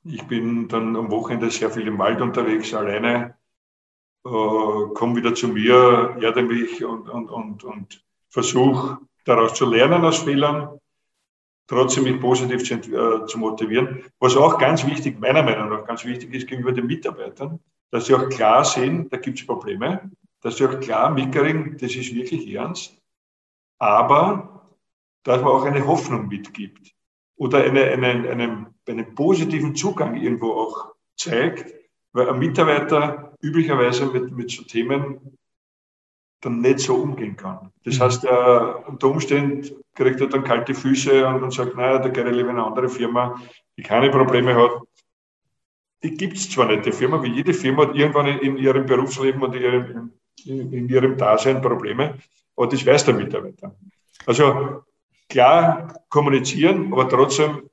[0.04, 3.36] Ich bin dann am Wochenende sehr viel im Wald unterwegs, alleine
[4.24, 4.30] äh,
[4.94, 10.20] komme wieder zu mir, erde mich und, und, und, und versuche daraus zu lernen aus
[10.20, 10.80] Fehlern,
[11.66, 14.04] trotzdem mich positiv zu, äh, zu motivieren.
[14.20, 18.14] Was auch ganz wichtig, meiner Meinung nach ganz wichtig ist gegenüber den Mitarbeitern, dass sie
[18.14, 20.12] auch klar sehen, da gibt es Probleme,
[20.42, 22.96] dass sie auch klar mitkriegen, das ist wirklich ernst,
[23.80, 24.59] aber
[25.24, 26.94] dass man auch eine Hoffnung mitgibt
[27.36, 31.74] oder eine, eine, einen, einen positiven Zugang irgendwo auch zeigt,
[32.14, 35.38] weil ein Mitarbeiter üblicherweise mit, mit so Themen
[36.42, 37.72] dann nicht so umgehen kann.
[37.84, 38.04] Das mhm.
[38.04, 42.26] heißt, er unter Umständen kriegt er dann kalte Füße und, und sagt, naja, da geht
[42.26, 43.40] er lieber in eine andere Firma,
[43.78, 44.72] die keine Probleme hat.
[46.02, 48.86] Die gibt es zwar nicht, die Firma, wie jede Firma hat irgendwann in, in ihrem
[48.86, 50.14] Berufsleben und in ihrem,
[50.46, 52.18] in, in ihrem Dasein Probleme,
[52.56, 53.76] aber das weiß der Mitarbeiter.
[54.26, 54.84] Also
[55.30, 57.70] klar kommunizieren, aber trotzdem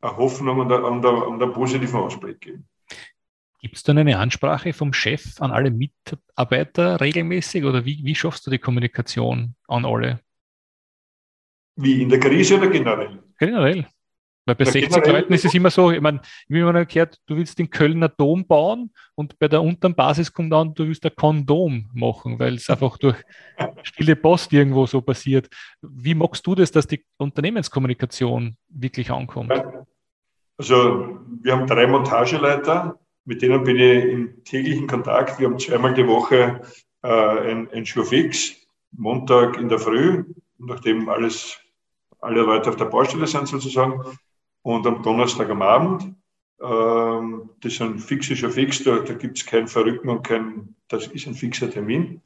[0.00, 2.68] eine Hoffnung und, und, und einen positiven Ausblick geben.
[3.60, 8.46] Gibt es dann eine Ansprache vom Chef an alle Mitarbeiter regelmäßig oder wie, wie schaffst
[8.46, 10.20] du die Kommunikation an alle?
[11.74, 13.22] Wie in der Krise oder generell?
[13.38, 13.86] Generell.
[14.46, 17.36] Weil bei ja, 60 Leuten ist es immer so, ich meine, wie man gehört, du
[17.36, 21.14] willst den Kölner Dom bauen und bei der unteren Basis kommt an, du willst ein
[21.16, 23.16] Kondom machen, weil es einfach durch
[23.82, 25.48] stille Post irgendwo so passiert.
[25.82, 29.52] Wie magst du das, dass die Unternehmenskommunikation wirklich ankommt?
[30.58, 35.40] Also wir haben drei Montageleiter, mit denen bin ich im täglichen Kontakt.
[35.40, 36.62] Wir haben zweimal die Woche
[37.02, 38.54] äh, ein, ein Schurfix,
[38.92, 40.24] Montag in der Früh,
[40.58, 41.58] nachdem alles,
[42.20, 44.00] alle Leute auf der Baustelle sind sozusagen,
[44.66, 46.12] und am Donnerstag am Abend.
[46.60, 51.06] Ähm, das ist ein fixer Schurfix, da, da gibt es kein Verrücken und kein, das
[51.06, 52.20] ist ein fixer Termin.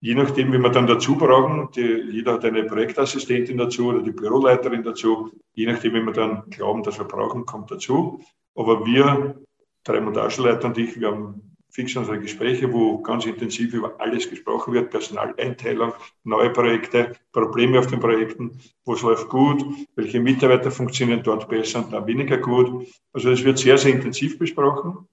[0.00, 4.10] Je nachdem, wie wir dann dazu brauchen, die, jeder hat eine Projektassistentin dazu oder die
[4.10, 8.20] Büroleiterin dazu, je nachdem, wie wir dann glauben, dass wir brauchen, kommt dazu.
[8.54, 9.38] Aber wir
[9.84, 14.74] drei Montageleiter und ich, wir haben fix unsere Gespräche, wo ganz intensiv über alles gesprochen
[14.74, 19.64] wird, Personaleinteilung, neue Projekte, Probleme auf den Projekten, wo es läuft gut,
[19.96, 22.86] welche Mitarbeiter funktionieren dort besser und da weniger gut.
[23.12, 25.08] Also es wird sehr, sehr intensiv besprochen.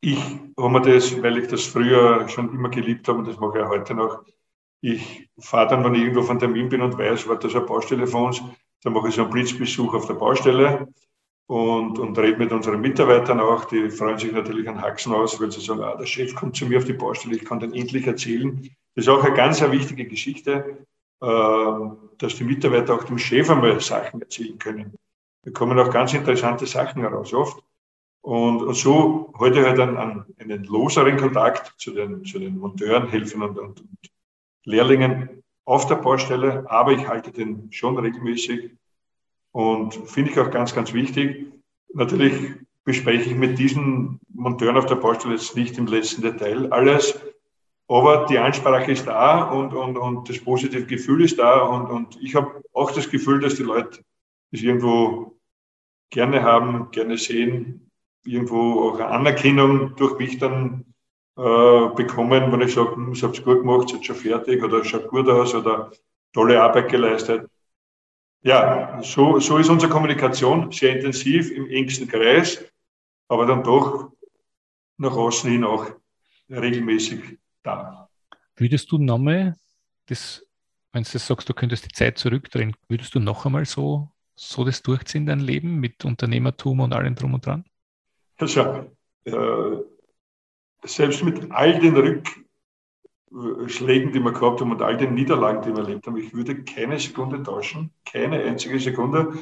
[0.00, 0.18] Ich
[0.58, 3.66] habe mir das, weil ich das früher schon immer geliebt habe und das mache ich
[3.66, 4.24] heute noch,
[4.80, 8.06] ich fahre dann, wenn ich irgendwo von Termin bin und weiß, war das eine Baustelle
[8.06, 8.42] von uns,
[8.82, 10.88] dann mache ich so einen Blitzbesuch auf der Baustelle
[11.46, 13.66] und, und rede mit unseren Mitarbeitern auch.
[13.66, 16.66] Die freuen sich natürlich an Haxen aus, weil sie sagen, ah, der Chef kommt zu
[16.66, 18.62] mir auf die Baustelle, ich kann den endlich erzählen.
[18.94, 20.86] Das ist auch eine ganz eine wichtige Geschichte,
[21.20, 21.26] äh,
[22.18, 24.94] dass die Mitarbeiter auch dem Chef einmal Sachen erzählen können.
[25.44, 27.62] Da kommen auch ganz interessante Sachen heraus oft.
[28.22, 33.42] Und, und so heute halt einen, einen loseren Kontakt zu den, zu den Monteuren, Helfern
[33.42, 34.10] und, und, und
[34.64, 38.72] Lehrlingen auf der Baustelle, aber ich halte den schon regelmäßig
[39.56, 41.46] und finde ich auch ganz, ganz wichtig.
[41.94, 47.18] Natürlich bespreche ich mit diesen Monteuren auf der Baustelle jetzt nicht im letzten Detail alles,
[47.88, 52.22] aber die Ansprache ist da und, und, und das positive Gefühl ist da und, und
[52.22, 54.00] ich habe auch das Gefühl, dass die Leute
[54.52, 55.38] das irgendwo
[56.10, 57.90] gerne haben, gerne sehen,
[58.26, 60.84] irgendwo auch Anerkennung durch mich dann
[61.38, 64.84] äh, bekommen, wenn ich sage, hm, ich habe es gut gemacht, seid schon fertig oder
[64.84, 65.92] schaut gut aus oder
[66.34, 67.48] tolle Arbeit geleistet.
[68.42, 72.64] Ja, so, so ist unsere Kommunikation sehr intensiv im engsten Kreis,
[73.28, 74.12] aber dann doch
[74.98, 75.86] nach außen hin auch
[76.48, 78.08] regelmäßig da.
[78.56, 79.56] Würdest du nochmal,
[80.06, 80.46] das,
[80.92, 84.82] wenn du sagst, du könntest die Zeit zurückdrehen, würdest du noch einmal so, so das
[84.82, 87.64] durchziehen, dein Leben mit Unternehmertum und allem drum und dran?
[88.38, 88.90] Also,
[89.24, 89.76] äh,
[90.84, 91.96] selbst mit all den
[93.32, 96.62] Rückschlägen, die wir gehabt haben und all den Niederlagen, die wir erlebt haben, ich würde
[96.62, 99.32] keine Sekunde tauschen, keine einzige Sekunde.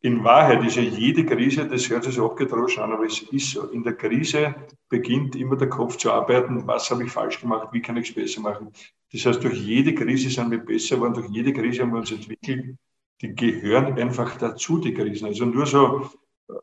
[0.00, 3.50] In Wahrheit ist ja jede Krise, das hört sich so abgedroschen an, aber es ist
[3.50, 3.64] so.
[3.68, 4.54] In der Krise
[4.88, 8.14] beginnt immer der Kopf zu arbeiten, was habe ich falsch gemacht, wie kann ich es
[8.14, 8.72] besser machen.
[9.12, 12.12] Das heißt, durch jede Krise sind wir besser geworden, durch jede Krise haben wir uns
[12.12, 12.76] entwickelt.
[13.20, 15.26] Die gehören einfach dazu, die Krisen.
[15.26, 16.10] Also nur so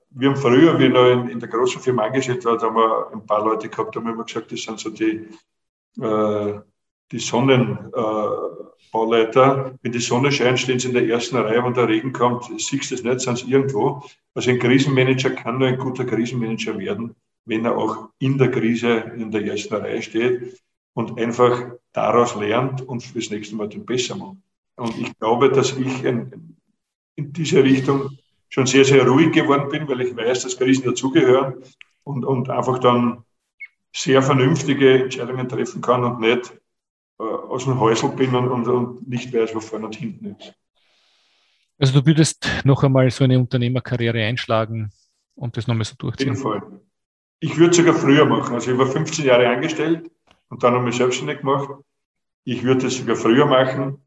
[0.09, 3.11] wir haben früher, wie ich noch in, in, der großen Firma angestellt war, haben wir
[3.13, 5.27] ein paar Leute gehabt, haben wir immer gesagt, das sind so die, äh,
[5.97, 9.67] die Sonnenbauleiter.
[9.67, 12.45] Äh, wenn die Sonne scheint, stehen sie in der ersten Reihe, wenn der Regen kommt,
[12.57, 14.03] siehst du es nicht, sind sie irgendwo.
[14.33, 19.13] Also ein Krisenmanager kann nur ein guter Krisenmanager werden, wenn er auch in der Krise
[19.17, 20.61] in der ersten Reihe steht
[20.93, 24.37] und einfach daraus lernt und fürs nächste Mal den besser macht.
[24.77, 26.57] Und ich glaube, dass ich in,
[27.15, 28.17] in diese Richtung
[28.49, 31.55] schon sehr, sehr ruhig geworden bin, weil ich weiß, dass Krisen dazugehören
[32.03, 33.24] und, und einfach dann
[33.95, 36.53] sehr vernünftige Entscheidungen treffen kann und nicht
[37.17, 40.53] äh, aus dem Häusl bin und, und, und nicht weiß, wo vorne und hinten ist.
[41.77, 44.91] Also du würdest noch einmal so eine Unternehmerkarriere einschlagen
[45.35, 46.31] und das nochmal so durchziehen?
[46.31, 46.81] Auf jeden Fall.
[47.39, 48.55] Ich würde es sogar früher machen.
[48.55, 50.09] Also ich war 15 Jahre angestellt
[50.49, 51.69] und dann habe ich selbstständig gemacht.
[52.43, 54.05] Ich würde es sogar früher machen,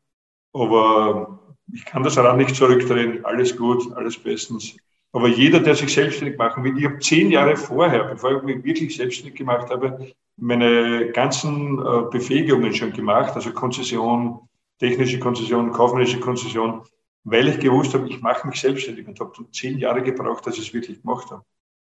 [0.52, 4.76] aber ich kann das auch nicht zurückdrehen, alles gut, alles bestens.
[5.12, 8.64] Aber jeder, der sich selbstständig machen will, ich habe zehn Jahre vorher, bevor ich mich
[8.64, 14.40] wirklich selbstständig gemacht habe, meine ganzen äh, Befähigungen schon gemacht, also Konzession,
[14.78, 16.82] technische Konzession, kaufmännische Konzession,
[17.24, 20.68] weil ich gewusst habe, ich mache mich selbstständig und habe zehn Jahre gebraucht, dass ich
[20.68, 21.42] es wirklich gemacht habe.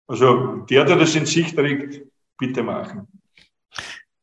[0.07, 2.01] Also der, der das in sich trägt,
[2.37, 3.07] bitte machen.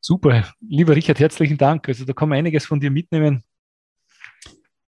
[0.01, 0.53] Super.
[0.61, 1.89] Lieber Richard, herzlichen Dank.
[1.89, 3.45] Also da kann man einiges von dir mitnehmen.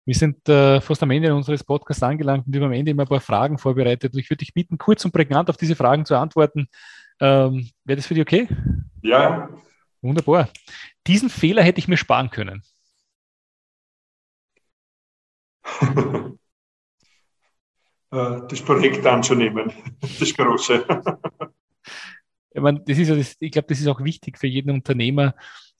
[0.05, 3.05] Wir sind äh, fast am Ende unseres Podcasts angelangt und wir haben am Ende immer
[3.05, 4.17] ein paar Fragen vorbereitet.
[4.17, 6.67] ich würde dich bitten, kurz und prägnant auf diese Fragen zu antworten.
[7.21, 8.49] Ähm, Wäre das für dich okay?
[9.03, 9.49] Ja.
[10.01, 10.49] Wunderbar.
[11.07, 12.62] Diesen Fehler hätte ich mir sparen können.
[18.12, 19.73] Äh, das Projekt anzunehmen,
[20.21, 20.85] das Große.
[22.51, 25.35] ich, meine, das ist, das, ich glaube, das ist auch wichtig für jeden Unternehmer,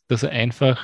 [0.09, 0.83] dass er einfach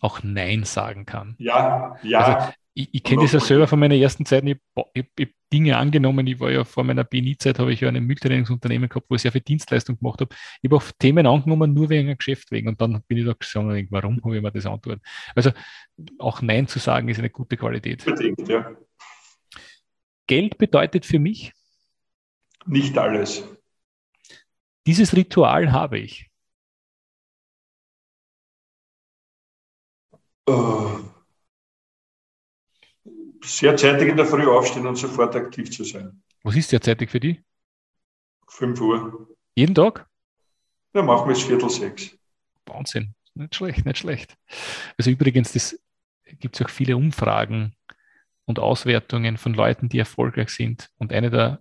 [0.00, 1.34] auch Nein sagen kann.
[1.38, 2.20] Ja, ja.
[2.20, 4.44] Also, ich, ich kenne das ja selber von meiner ersten Zeit.
[4.44, 6.26] Ich habe Dinge angenommen.
[6.26, 9.30] Ich war ja vor meiner BNI-Zeit, habe ich ja ein Mülltrainingsunternehmen gehabt, wo ich sehr
[9.30, 10.34] viel Dienstleistung gemacht habe.
[10.60, 12.68] Ich habe auch Themen angenommen, nur wegen einem Geschäft wegen.
[12.68, 15.04] Und dann bin ich da gesagt, warum habe ich mir das antwortet?
[15.36, 15.52] Also
[16.18, 18.04] auch Nein zu sagen ist eine gute Qualität.
[18.04, 18.72] Bedingt, ja.
[20.26, 21.52] Geld bedeutet für mich?
[22.66, 23.44] Nicht alles.
[24.86, 26.30] Dieses Ritual habe ich.
[30.46, 31.13] Oh
[33.44, 36.22] sehr zeitig in der Früh aufstehen und sofort aktiv zu sein.
[36.42, 37.42] Was ist sehr zeitig für dich?
[38.48, 39.28] 5 Uhr.
[39.54, 40.06] Jeden Tag?
[40.94, 42.16] Ja, machen wir es Viertel sechs.
[42.66, 43.14] Wahnsinn.
[43.34, 44.36] Nicht schlecht, nicht schlecht.
[44.96, 45.78] Also übrigens, das
[46.38, 47.74] gibt es auch viele Umfragen
[48.44, 50.90] und Auswertungen von Leuten, die erfolgreich sind.
[50.98, 51.60] Und eine der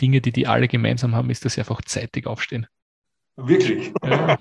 [0.00, 2.66] Dinge, die die alle gemeinsam haben, ist, dass sie einfach zeitig aufstehen.
[3.36, 3.92] Wirklich?
[4.04, 4.38] Ja.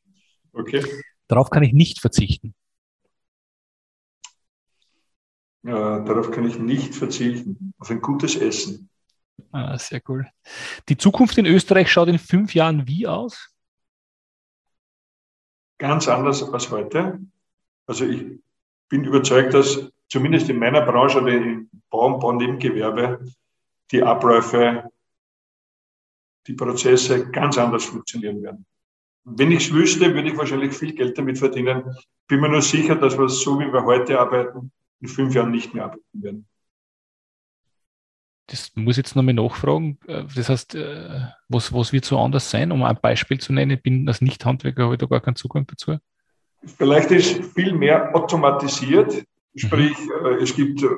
[0.52, 0.84] okay.
[1.28, 2.54] Darauf kann ich nicht verzichten.
[5.64, 7.72] Äh, darauf kann ich nicht verzichten.
[7.78, 8.90] Auf ein gutes Essen.
[9.50, 10.26] Ah, sehr cool.
[10.88, 13.50] Die Zukunft in Österreich schaut in fünf Jahren wie aus?
[15.78, 17.18] Ganz anders als heute.
[17.86, 18.40] Also ich
[18.88, 23.24] bin überzeugt, dass zumindest in meiner Branche oder im Bau- und Baunebengewerbe
[23.90, 24.90] die Abläufe,
[26.46, 28.66] die Prozesse ganz anders funktionieren werden.
[29.24, 31.96] Wenn ich es wüsste, würde ich wahrscheinlich viel Geld damit verdienen.
[32.28, 35.74] Bin mir nur sicher, dass wir so, wie wir heute arbeiten, in fünf Jahren nicht
[35.74, 36.48] mehr arbeiten werden.
[38.46, 39.98] das muss ich jetzt nochmal nachfragen.
[40.06, 42.72] Äh, das heißt, äh, was, was wird so anders sein?
[42.72, 45.66] Um ein Beispiel zu nennen, ich bin als Nicht-Handwerker, habe ich da gar keinen Zugang
[45.66, 45.98] dazu.
[46.64, 49.24] Vielleicht ist viel mehr automatisiert,
[49.54, 50.38] sprich, mhm.
[50.40, 50.88] es gibt äh,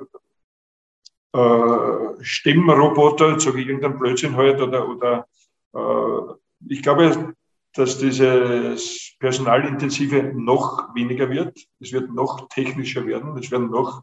[2.20, 5.26] Stimmroboter, sage ich irgendein Blödsinn halt, oder, oder
[5.74, 6.34] äh,
[6.68, 7.34] ich glaube,
[7.76, 11.58] dass dieses Personalintensive noch weniger wird.
[11.80, 13.36] Es wird noch technischer werden.
[13.38, 14.02] Es werden noch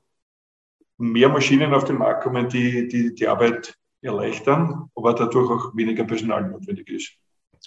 [0.98, 6.04] mehr Maschinen auf den Markt kommen, die die, die Arbeit erleichtern, aber dadurch auch weniger
[6.04, 7.14] Personal notwendig ist.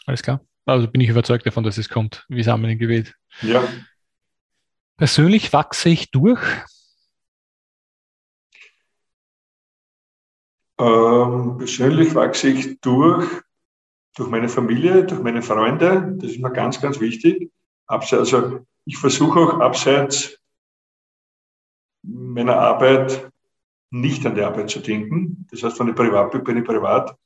[0.07, 0.41] Alles klar.
[0.65, 3.15] Also bin ich überzeugt davon, dass es kommt, wie Samen gewählt.
[3.43, 3.67] Ja.
[4.97, 6.41] Persönlich wachse ich durch.
[10.79, 13.27] Ähm, persönlich wachse ich durch,
[14.17, 16.17] durch meine Familie, durch meine Freunde.
[16.19, 17.53] Das ist mir ganz, ganz wichtig.
[17.87, 20.39] Also ich versuche auch abseits
[22.03, 23.31] meiner Arbeit
[23.91, 25.47] nicht an die Arbeit zu denken.
[25.51, 27.17] Das heißt, von der Privat bin ich privat.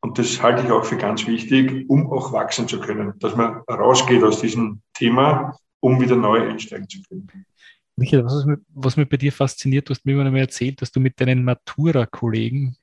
[0.00, 3.62] Und das halte ich auch für ganz wichtig, um auch wachsen zu können, dass man
[3.68, 7.46] rausgeht aus diesem Thema, um wieder neu einsteigen zu können.
[7.96, 11.00] Michael, was, was mich bei dir fasziniert, du hast mir immer einmal erzählt, dass du
[11.00, 12.76] mit deinen Matura-Kollegen,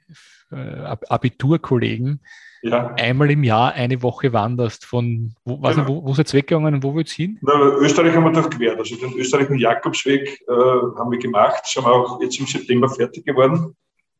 [0.52, 2.20] äh, Abiturkollegen,
[2.64, 2.94] ja.
[2.96, 4.86] einmal im Jahr eine Woche wanderst.
[4.86, 5.76] Von wo, genau.
[5.76, 7.40] nicht, wo, wo seid ihr weggegangen und wo willst du hin?
[7.42, 8.80] Na, Österreich haben wir durchquert.
[8.80, 11.66] Also den österreichischen Jakobsweg äh, haben wir gemacht.
[11.66, 13.76] Sind wir auch jetzt im September fertig geworden.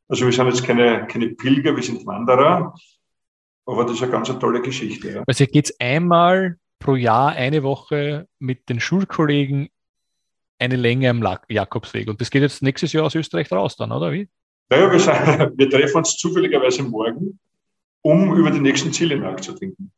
[0.08, 2.76] Also wir sind jetzt keine, keine Pilger, wir sind Wanderer.
[3.66, 5.10] Aber das ist eine ganz eine tolle Geschichte.
[5.10, 5.24] Ja.
[5.26, 9.70] Also geht es einmal pro Jahr eine Woche mit den Schulkollegen
[10.60, 12.10] eine Länge am Jakobsweg.
[12.10, 14.28] Und das geht jetzt nächstes Jahr aus Österreich raus dann, oder wie?
[14.70, 17.40] Naja, wir, wir treffen uns zufälligerweise morgen
[18.04, 19.92] um über die nächsten Ziele nachzudenken.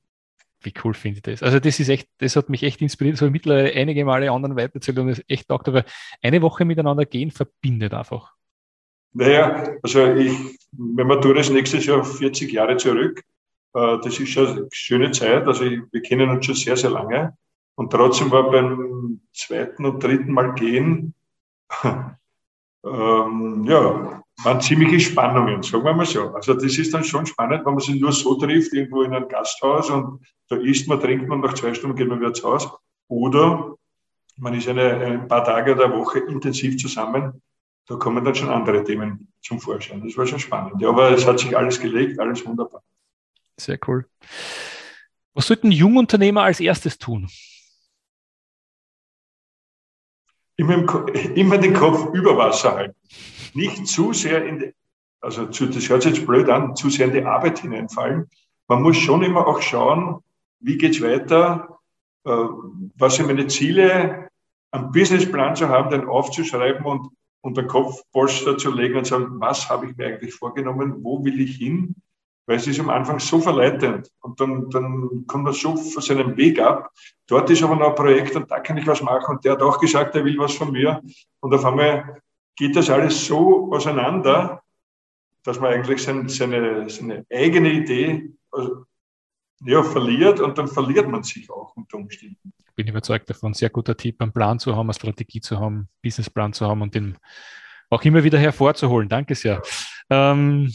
[0.62, 1.44] Wie cool finde ich das?
[1.44, 3.16] Also das ist echt, das hat mich echt inspiriert.
[3.16, 5.86] Das habe ich mittlerweile einige Male anderen weitererzählt und es echt gedacht, aber
[6.22, 8.34] eine Woche miteinander gehen verbindet einfach.
[9.14, 10.34] Naja, also ich,
[10.72, 13.24] wenn man tut das nächstes Jahr 40 Jahre zurück,
[13.74, 15.46] äh, das ist schon eine schöne Zeit.
[15.48, 17.38] Also ich, wir kennen uns schon sehr, sehr lange.
[17.76, 21.14] Und trotzdem war beim zweiten und dritten Mal gehen,
[22.84, 26.34] ähm, ja, waren ziemliche Spannungen, sagen wir mal so.
[26.34, 29.28] Also das ist dann schon spannend, wenn man sich nur so trifft, irgendwo in einem
[29.28, 32.72] Gasthaus und da isst man, trinkt man, nach zwei Stunden geht man wieder zu Hause.
[33.08, 33.76] Oder
[34.38, 37.42] man ist eine, ein paar Tage oder Woche intensiv zusammen,
[37.88, 40.04] da kommen dann schon andere Themen zum Vorschein.
[40.04, 40.82] Das war schon spannend.
[40.82, 42.84] Ja, aber es hat sich alles gelegt, alles wunderbar.
[43.58, 44.06] Sehr cool.
[45.34, 47.30] Was sollten Jungunternehmer als erstes tun?
[50.58, 52.96] Immer, immer den Kopf über Wasser halten
[53.56, 54.74] nicht zu sehr in die,
[55.22, 58.30] also zu, das hört sich jetzt blöd an, zu sehr in die Arbeit hineinfallen.
[58.68, 60.22] Man muss schon immer auch schauen,
[60.60, 61.80] wie geht's weiter,
[62.26, 62.30] äh,
[62.98, 64.30] was sind meine Ziele,
[64.72, 67.10] einen Businessplan zu haben, den aufzuschreiben und
[67.42, 71.58] unter Kopfpolster zu legen und sagen, was habe ich mir eigentlich vorgenommen, wo will ich
[71.58, 71.96] hin?
[72.48, 76.38] Weil es ist am Anfang so verleitend und dann, dann kommt man so von seinem
[76.38, 76.92] Weg ab.
[77.28, 79.62] Dort ist aber noch ein Projekt und da kann ich was machen und der hat
[79.62, 81.02] auch gesagt, er will was von mir.
[81.40, 82.22] Und auf einmal
[82.56, 84.64] geht das alles so auseinander,
[85.44, 88.86] dass man eigentlich seine, seine, seine eigene Idee also,
[89.64, 92.54] ja, verliert und dann verliert man sich auch unter Umständen.
[92.68, 95.76] Ich bin überzeugt davon, sehr guter Tipp, einen Plan zu haben, eine Strategie zu haben,
[95.76, 97.18] einen Businessplan zu haben und den
[97.90, 99.08] auch immer wieder hervorzuholen.
[99.08, 99.62] Danke sehr.
[100.10, 100.74] Ähm,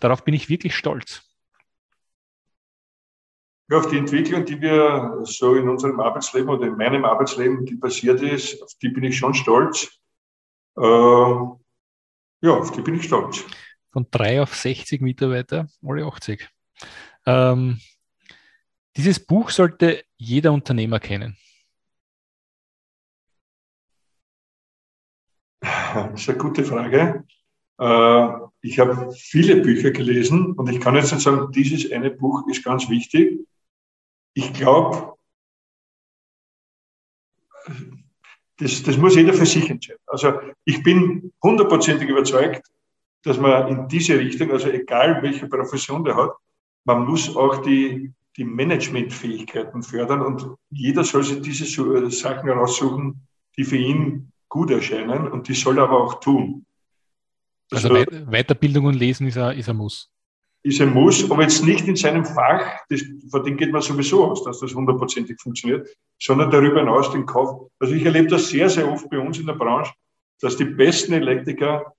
[0.00, 1.22] darauf bin ich wirklich stolz.
[3.70, 7.76] Ja, auf die Entwicklung, die wir so in unserem Arbeitsleben oder in meinem Arbeitsleben, die
[7.76, 9.99] passiert ist, auf die bin ich schon stolz.
[10.76, 10.80] Äh,
[12.42, 13.44] ja, auf die bin ich stolz.
[13.92, 16.48] Von drei auf 60 Mitarbeiter, alle 80.
[17.26, 17.80] Ähm,
[18.96, 21.36] dieses Buch sollte jeder Unternehmer kennen.
[25.60, 27.24] Das ist eine gute Frage.
[27.78, 28.28] Äh,
[28.62, 32.64] ich habe viele Bücher gelesen und ich kann jetzt nicht sagen, dieses eine Buch ist
[32.64, 33.40] ganz wichtig.
[34.34, 35.18] Ich glaube,
[38.60, 40.00] das, das muss jeder für sich entscheiden.
[40.06, 40.34] Also
[40.64, 42.62] ich bin hundertprozentig überzeugt,
[43.22, 46.32] dass man in diese Richtung, also egal welche Profession der hat,
[46.84, 53.26] man muss auch die, die Managementfähigkeiten fördern und jeder soll sich diese äh, Sachen heraussuchen,
[53.56, 56.64] die für ihn gut erscheinen und die soll er aber auch tun.
[57.70, 60.10] Also, also Weiterbildung und Lesen ist ein, ist ein Muss
[60.62, 64.26] ist ein Muss, aber jetzt nicht in seinem Fach, das, von dem geht man sowieso
[64.26, 65.88] aus, dass das hundertprozentig funktioniert,
[66.18, 67.70] sondern darüber hinaus den Kauf.
[67.78, 69.92] Also ich erlebe das sehr, sehr oft bei uns in der Branche,
[70.40, 71.94] dass die besten Elektriker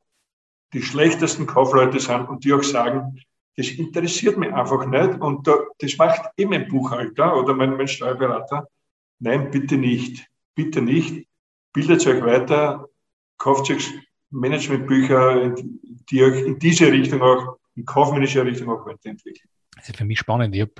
[0.74, 3.20] die schlechtesten Kaufleute sind und die auch sagen,
[3.58, 7.88] das interessiert mich einfach nicht und da, das macht eh mein Buchhalter oder mein, mein
[7.88, 8.68] Steuerberater.
[9.20, 10.28] Nein, bitte nicht.
[10.56, 11.28] Bitte nicht.
[11.74, 12.88] Bildet euch weiter,
[13.38, 13.92] kauft euch
[14.30, 15.56] Managementbücher,
[16.10, 19.50] die euch in diese Richtung auch, in kaufmännische Richtung auch weiterentwickeln.
[19.76, 20.56] Das ist für mich spannend.
[20.56, 20.74] Ich habe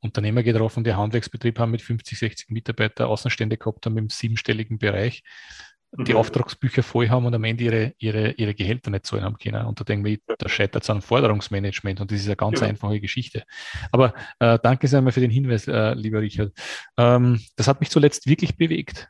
[0.00, 5.24] Unternehmer getroffen, die Handwerksbetrieb haben mit 50, 60 Mitarbeitern, Außenstände gehabt haben im siebenstelligen Bereich,
[5.92, 6.18] die mhm.
[6.18, 9.66] Auftragsbücher voll haben und am Ende ihre, ihre, ihre Gehälter nicht zahlen haben können.
[9.66, 12.68] Und da denke ich, da scheitert es an Forderungsmanagement und das ist eine ganz ja.
[12.68, 13.42] einfache Geschichte.
[13.90, 16.52] Aber äh, danke sehr mal für den Hinweis, äh, lieber Richard.
[16.96, 19.08] Ähm, das hat mich zuletzt wirklich bewegt.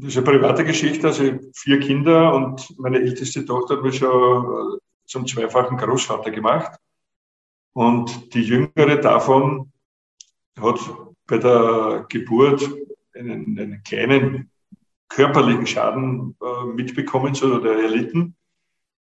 [0.00, 1.08] Das ist eine private Geschichte.
[1.08, 6.30] Also ich vier Kinder und meine älteste Tochter hat mich schon äh, zum zweifachen Großvater
[6.30, 6.80] gemacht.
[7.74, 9.70] Und die jüngere davon
[10.58, 10.80] hat
[11.26, 12.66] bei der Geburt
[13.14, 14.50] einen, einen kleinen
[15.10, 18.36] körperlichen Schaden äh, mitbekommen oder erlitten.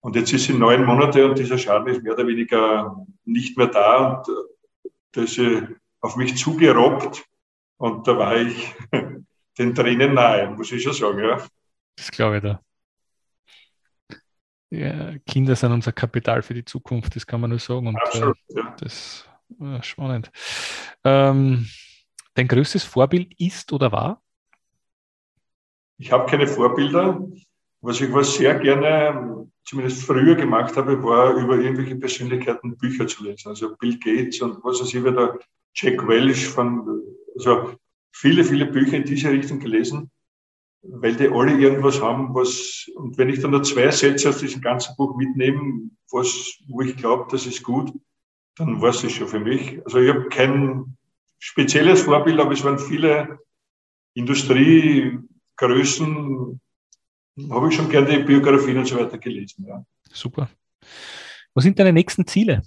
[0.00, 3.66] Und jetzt ist sie neun Monate und dieser Schaden ist mehr oder weniger nicht mehr
[3.66, 4.22] da.
[4.22, 5.66] Und äh, da ist sie
[6.00, 7.26] auf mich zugerobbt.
[7.76, 8.74] Und da war ich
[9.58, 11.18] den Tränen nahe, muss ich schon sagen.
[11.20, 11.44] Ja.
[11.96, 12.60] Das glaube ich da.
[14.70, 17.86] Ja, Kinder sind unser Kapital für die Zukunft, das kann man nur sagen.
[17.86, 18.76] Und Absolut, äh, ja.
[18.78, 19.26] das
[19.58, 20.30] ist spannend.
[21.04, 21.66] Ähm,
[22.34, 24.22] dein größtes Vorbild ist oder war?
[25.96, 27.20] Ich habe keine Vorbilder.
[27.80, 33.24] Was ich was sehr gerne, zumindest früher gemacht habe, war über irgendwelche Persönlichkeiten Bücher zu
[33.24, 33.48] lesen.
[33.48, 35.38] Also Bill Gates und was weiß ich, wieder
[35.74, 37.02] Jack Welch von,
[37.36, 37.74] also
[38.18, 40.10] viele, viele Bücher in diese Richtung gelesen,
[40.82, 44.60] weil die alle irgendwas haben, was, und wenn ich dann nur zwei Sätze aus diesem
[44.60, 47.92] ganzen Buch mitnehme, was, wo ich glaube, das ist gut,
[48.56, 49.80] dann war es schon für mich.
[49.84, 50.96] Also ich habe kein
[51.38, 53.38] spezielles Vorbild, aber es waren viele
[54.14, 56.60] Industriegrößen,
[57.50, 59.64] habe ich schon gerne die Biografien und so weiter gelesen.
[59.64, 59.86] Ja.
[60.10, 60.50] Super.
[61.54, 62.62] Was sind deine nächsten Ziele?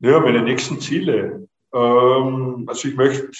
[0.00, 1.48] Ja, meine nächsten Ziele.
[1.72, 3.30] Ähm, also ich möchte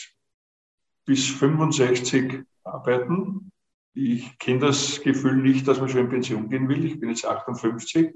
[1.05, 3.53] bis 65 arbeiten.
[3.95, 6.85] Ich kenne das Gefühl nicht, dass man schon in Pension gehen will.
[6.85, 8.15] Ich bin jetzt 58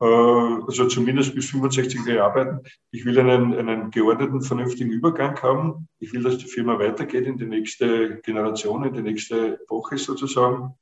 [0.00, 2.60] äh, also zumindest bis 65 Jahre arbeiten.
[2.90, 5.88] Ich will einen, einen geordneten, vernünftigen Übergang haben.
[5.98, 10.74] Ich will, dass die Firma weitergeht in die nächste Generation, in die nächste Epoche sozusagen.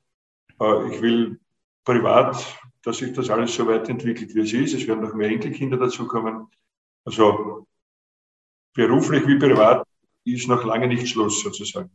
[0.61, 1.41] Äh, ich will
[1.85, 4.75] privat, dass sich das alles so weiterentwickelt, wie es ist.
[4.75, 6.49] Es werden noch mehr Enkelkinder dazukommen.
[7.05, 7.67] Also
[8.77, 9.87] beruflich wie privat
[10.25, 11.91] ist noch lange nicht Schluss sozusagen.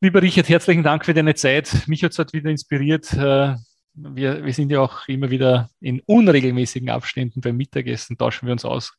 [0.00, 1.84] Lieber Richard, herzlichen Dank für deine Zeit.
[1.86, 3.54] Mich hat es heute wieder inspiriert, äh,
[3.94, 8.64] wir, wir sind ja auch immer wieder in unregelmäßigen Abständen beim Mittagessen, tauschen wir uns
[8.64, 8.94] aus.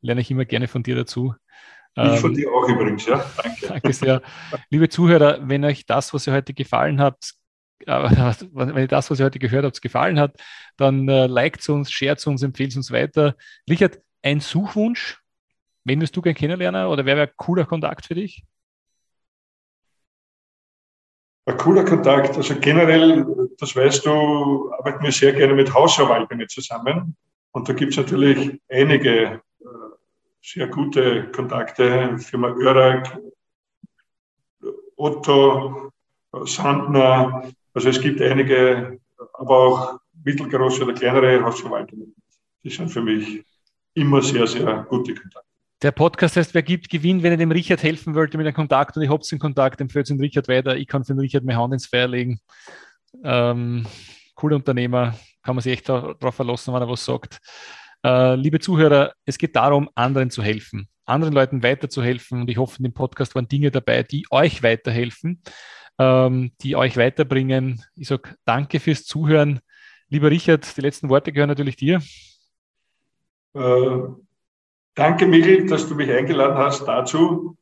[0.00, 1.34] Lerne ich immer gerne von dir dazu.
[1.96, 3.24] Ich von ähm, dir auch übrigens, ja.
[3.42, 3.66] Danke.
[3.66, 4.22] Danke sehr.
[4.70, 7.34] Liebe Zuhörer, wenn euch das, was ihr heute gefallen habt,
[7.86, 7.92] äh,
[8.52, 10.36] wenn ihr das, was ihr heute gehört habt, gefallen hat,
[10.76, 13.36] dann äh, liked uns, shared uns, empfehlt uns weiter.
[13.68, 15.23] Richard, ein Suchwunsch?
[15.84, 18.42] Wen wirst du gerne kennenlernen oder wer wäre ein cooler Kontakt für dich?
[21.46, 22.36] Ein cooler Kontakt.
[22.36, 23.26] Also generell,
[23.58, 27.16] das weißt du, arbeiten wir sehr gerne mit Hausverwaltungen zusammen.
[27.52, 29.66] Und da gibt es natürlich einige äh,
[30.40, 32.18] sehr gute Kontakte.
[32.18, 33.18] Firma Örak,
[34.96, 35.90] Otto,
[36.44, 37.52] Sandner.
[37.74, 39.00] Also es gibt einige,
[39.34, 42.14] aber auch mittelgroße oder kleinere Hausverwaltungen.
[42.62, 43.44] Die sind für mich
[43.92, 45.53] immer sehr, sehr gute Kontakte.
[45.82, 47.22] Der Podcast heißt, wer gibt, gewinnt.
[47.22, 50.08] Wenn ihr dem Richard helfen wollt mit einem Kontakt und ich hab's in Kontakt, empfehlt
[50.08, 50.76] den Richard weiter.
[50.76, 52.40] Ich kann für den Richard meine Hand ins Feuer legen.
[53.22, 53.86] Ähm,
[54.34, 57.38] cooler Unternehmer, kann man sich echt darauf verlassen, wenn er was sagt.
[58.04, 62.42] Äh, liebe Zuhörer, es geht darum, anderen zu helfen, anderen Leuten weiterzuhelfen.
[62.42, 65.42] Und ich hoffe, in dem Podcast waren Dinge dabei, die euch weiterhelfen,
[65.98, 67.82] ähm, die euch weiterbringen.
[67.96, 69.60] Ich sage danke fürs Zuhören.
[70.08, 72.02] Lieber Richard, die letzten Worte gehören natürlich dir.
[73.54, 73.98] Äh,
[74.94, 77.56] Danke, Michael, dass du mich eingeladen hast dazu.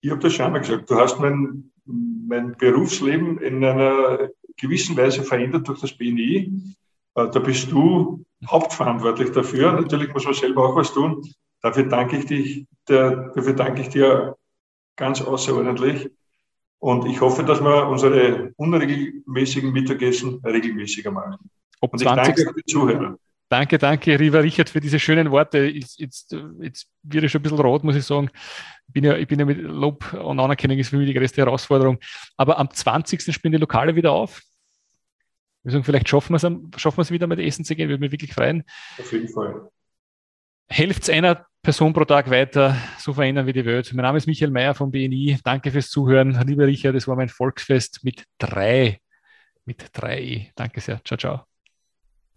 [0.00, 5.22] Ich habe das schon einmal gesagt, du hast mein, mein Berufsleben in einer gewissen Weise
[5.22, 6.52] verändert durch das BNI.
[7.14, 9.72] Äh, da bist du hauptverantwortlich dafür.
[9.72, 11.22] Natürlich muss man selber auch was tun.
[11.60, 14.36] Dafür danke ich, dich, dafür danke ich dir
[14.96, 16.10] ganz außerordentlich.
[16.78, 21.50] Und ich hoffe, dass wir unsere unregelmäßigen Mittagessen regelmäßiger machen.
[21.82, 23.18] Ob Und ich danke auch den Zuhörern.
[23.50, 25.58] Danke, danke, lieber Richard, für diese schönen Worte.
[25.58, 28.30] Jetzt, jetzt, jetzt wird ich schon ein bisschen rot, muss ich sagen.
[28.86, 31.40] Ich bin ja, ich bin ja mit Lob und Anerkennung ist für mich die größte
[31.40, 31.98] Herausforderung.
[32.36, 33.34] Aber am 20.
[33.34, 34.40] spielen die Lokale wieder auf.
[35.64, 37.98] Wir sagen, vielleicht schaffen wir es, schaffen wir es wieder mit Essen zu gehen, würde
[37.98, 38.62] mich wirklich freuen.
[38.98, 39.68] Auf jeden Fall.
[40.68, 43.92] Helft einer Person pro Tag weiter, so verändern wir die Welt.
[43.92, 45.40] Mein Name ist Michael Mayer vom BNI.
[45.42, 46.40] Danke fürs Zuhören.
[46.46, 49.00] Lieber Richard, das war mein Volksfest mit drei,
[49.64, 50.52] mit drei.
[50.54, 51.00] Danke sehr.
[51.04, 51.49] Ciao, ciao.